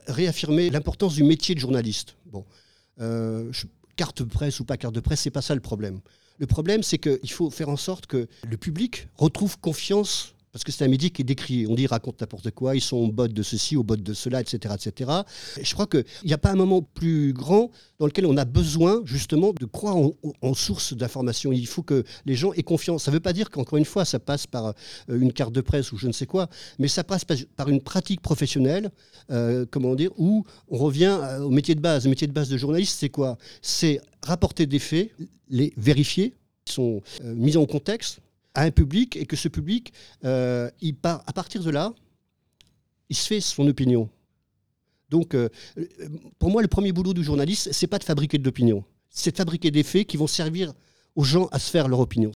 réaffirmer 0.07 0.71
l'importance 0.71 1.15
du 1.15 1.25
métier 1.25 1.55
de 1.55 1.61
journaliste. 1.61 2.17
Bon, 2.27 2.45
carte 3.97 4.23
de 4.23 4.29
presse 4.29 4.61
ou 4.61 4.65
pas 4.65 4.77
carte 4.77 4.95
de 4.95 5.01
presse, 5.01 5.21
c'est 5.21 5.31
pas 5.31 5.43
ça 5.43 5.55
le 5.55 5.61
problème. 5.61 6.01
Le 6.39 6.47
problème, 6.47 6.83
c'est 6.83 6.99
qu'il 6.99 7.31
faut 7.31 7.51
faire 7.51 7.69
en 7.69 7.77
sorte 7.77 8.07
que 8.07 8.27
le 8.49 8.57
public 8.57 9.09
retrouve 9.17 9.59
confiance 9.59 10.34
parce 10.55 10.63
que 10.63 10.71
c'est 10.71 10.85
un 10.85 10.89
média 10.89 11.11
qui 11.11 11.23
est 11.23 11.25
décrié. 11.25 11.67
On 11.67 11.75
dit 11.75 11.89
raconte 11.89 12.21
n'importe 12.21 12.53
quoi, 12.53 12.77
ils 12.77 12.81
sont 12.81 12.99
au 12.99 13.11
bot 13.11 13.27
de 13.27 13.43
ceci, 13.43 13.77
au 13.77 13.83
bot 13.83 13.97
de 13.97 14.15
cela, 14.15 14.41
etc. 14.41 14.73
etc. 14.73 15.11
Et 15.59 15.65
je 15.65 15.75
crois 15.75 15.89
qu'il 15.89 16.05
n'y 16.25 16.33
a 16.33 16.39
pas 16.39 16.53
un 16.53 16.55
moment 16.55 16.81
plus 16.81 17.33
grand 17.33 17.73
dans 17.99 18.07
lequel 18.07 18.25
on 18.25 18.37
a 18.37 18.45
besoin 18.45 19.03
justement 19.05 19.53
de 19.53 19.67
croire 19.67 19.97
en, 19.97 20.55
source 20.55 20.95
d'information. 20.95 21.51
Il 21.51 21.67
faut 21.67 21.83
que 21.83 22.05
les 22.25 22.37
gens 22.37 22.53
aient 22.53 22.63
confiance. 22.63 23.03
Ça 23.03 23.11
ne 23.11 23.17
veut 23.17 23.21
pas 23.21 23.33
dire 23.33 23.51
qu'encore 23.51 23.79
une 23.79 23.85
fois, 23.85 24.05
ça 24.05 24.21
passe 24.21 24.47
par 24.47 24.67
euh, 24.67 24.73
une 25.09 25.33
carte 25.33 25.53
de 25.53 25.61
presse 25.61 25.91
ou 25.91 25.99
je 25.99 26.07
ne 26.07 26.13
sais 26.13 26.27
quoi, 26.27 26.49
mais 26.79 26.87
ça 26.87 27.03
passe 27.03 27.25
par 27.25 27.69
une 27.69 27.83
pratique 27.83 28.21
professionnelle, 28.21 28.93
euh, 29.33 29.67
comment 29.69 29.97
dire, 29.97 30.13
où 30.19 30.45
on 30.69 30.79
revient 30.79 31.19
euh, 31.21 31.41
au 31.41 31.51
métier 31.51 31.75
de 31.75 31.81
base. 31.81 32.05
Le 32.05 32.11
métier 32.11 32.29
de 32.29 32.33
base 32.33 32.49
de 32.49 32.57
journaliste, 32.57 33.01
c'est 33.01 33.09
quoi? 33.09 33.39
C'est 33.61 34.01
rapporter 34.23 34.67
des 34.67 34.79
faits, 34.79 35.11
les 35.49 35.73
vérifier, 35.77 36.33
sont 36.65 37.03
mis 37.25 37.57
en 37.57 37.67
contexte, 37.67 38.21
à 38.55 38.63
un 38.63 38.71
public 38.71 39.17
et 39.17 39.27
que 39.27 39.37
ce 39.37 39.49
public, 39.49 39.93
euh, 40.25 40.71
il 40.81 40.95
part, 40.95 41.23
à 41.27 41.33
partir 41.33 41.63
de 41.63 41.71
là, 41.71 41.93
il 43.09 43.17
se 43.17 43.27
fait 43.27 43.41
son 43.41 43.67
opinion. 43.67 44.09
Donc, 45.11 45.35
euh, 45.35 45.49
pour 46.39 46.51
moi, 46.51 46.63
le 46.63 46.69
premier 46.69 46.93
boulot 46.93 47.15
du 47.15 47.23
journaliste, 47.23 47.73
c'est 47.73 47.87
pas 47.87 47.99
de 47.99 48.05
fabriquer 48.05 48.39
de 48.39 48.45
l'opinion, 48.45 48.85
c'est 49.11 49.33
de 49.33 49.37
fabriquer 49.37 49.71
des 49.71 49.83
faits 49.83 50.07
qui 50.07 50.17
vont 50.17 50.27
servir 50.27 50.73
aux 51.15 51.25
gens 51.25 51.47
à 51.53 51.59
se 51.59 51.71
faire 51.71 51.89
leur 51.89 52.01
opinion. 52.01 52.33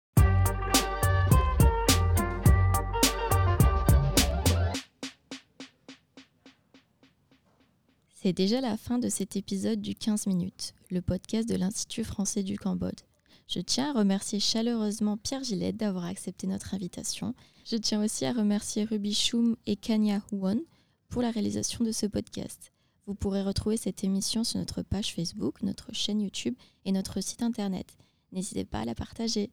C'est 8.15 8.33
déjà 8.33 8.63
la 8.63 8.79
fin 8.79 8.99
de 8.99 9.11
cet 9.11 9.37
épisode 9.37 9.83
du 9.83 9.95
15 9.95 10.27
minutes, 10.29 10.73
le 10.91 11.03
podcast 11.03 11.47
de 11.47 11.57
l'Institut 11.57 12.05
français 12.05 12.43
du 12.43 12.59
Cambodge. 12.59 13.03
Je 13.47 13.61
tiens 13.61 13.91
à 13.91 13.99
remercier 13.99 14.41
chaleureusement 14.41 15.17
Pierre 15.17 15.45
Gillette 15.45 15.77
d'avoir 15.77 16.07
accepté 16.07 16.47
notre 16.47 16.75
invitation. 16.75 17.35
Je 17.65 17.77
tiens 17.77 18.03
aussi 18.03 18.25
à 18.25 18.33
remercier 18.33 18.85
Ruby 18.85 19.15
Shum 19.15 19.57
et 19.67 19.77
Kanya 19.77 20.23
Huon 20.33 20.61
pour 21.09 21.23
la 21.23 21.31
réalisation 21.31 21.85
de 21.85 21.93
ce 21.93 22.07
podcast. 22.07 22.73
Vous 23.07 23.15
pourrez 23.15 23.43
retrouver 23.43 23.77
cette 23.77 24.03
émission 24.03 24.45
sur 24.45 24.59
notre 24.59 24.83
page 24.83 25.15
Facebook, 25.15 25.63
notre 25.63 25.95
chaîne 25.95 26.21
YouTube 26.21 26.55
et 26.85 26.93
notre 26.93 27.21
site 27.21 27.43
internet. 27.43 27.87
N'hésitez 28.33 28.65
pas 28.65 28.81
à 28.81 28.85
la 28.85 28.95
partager. 28.95 29.51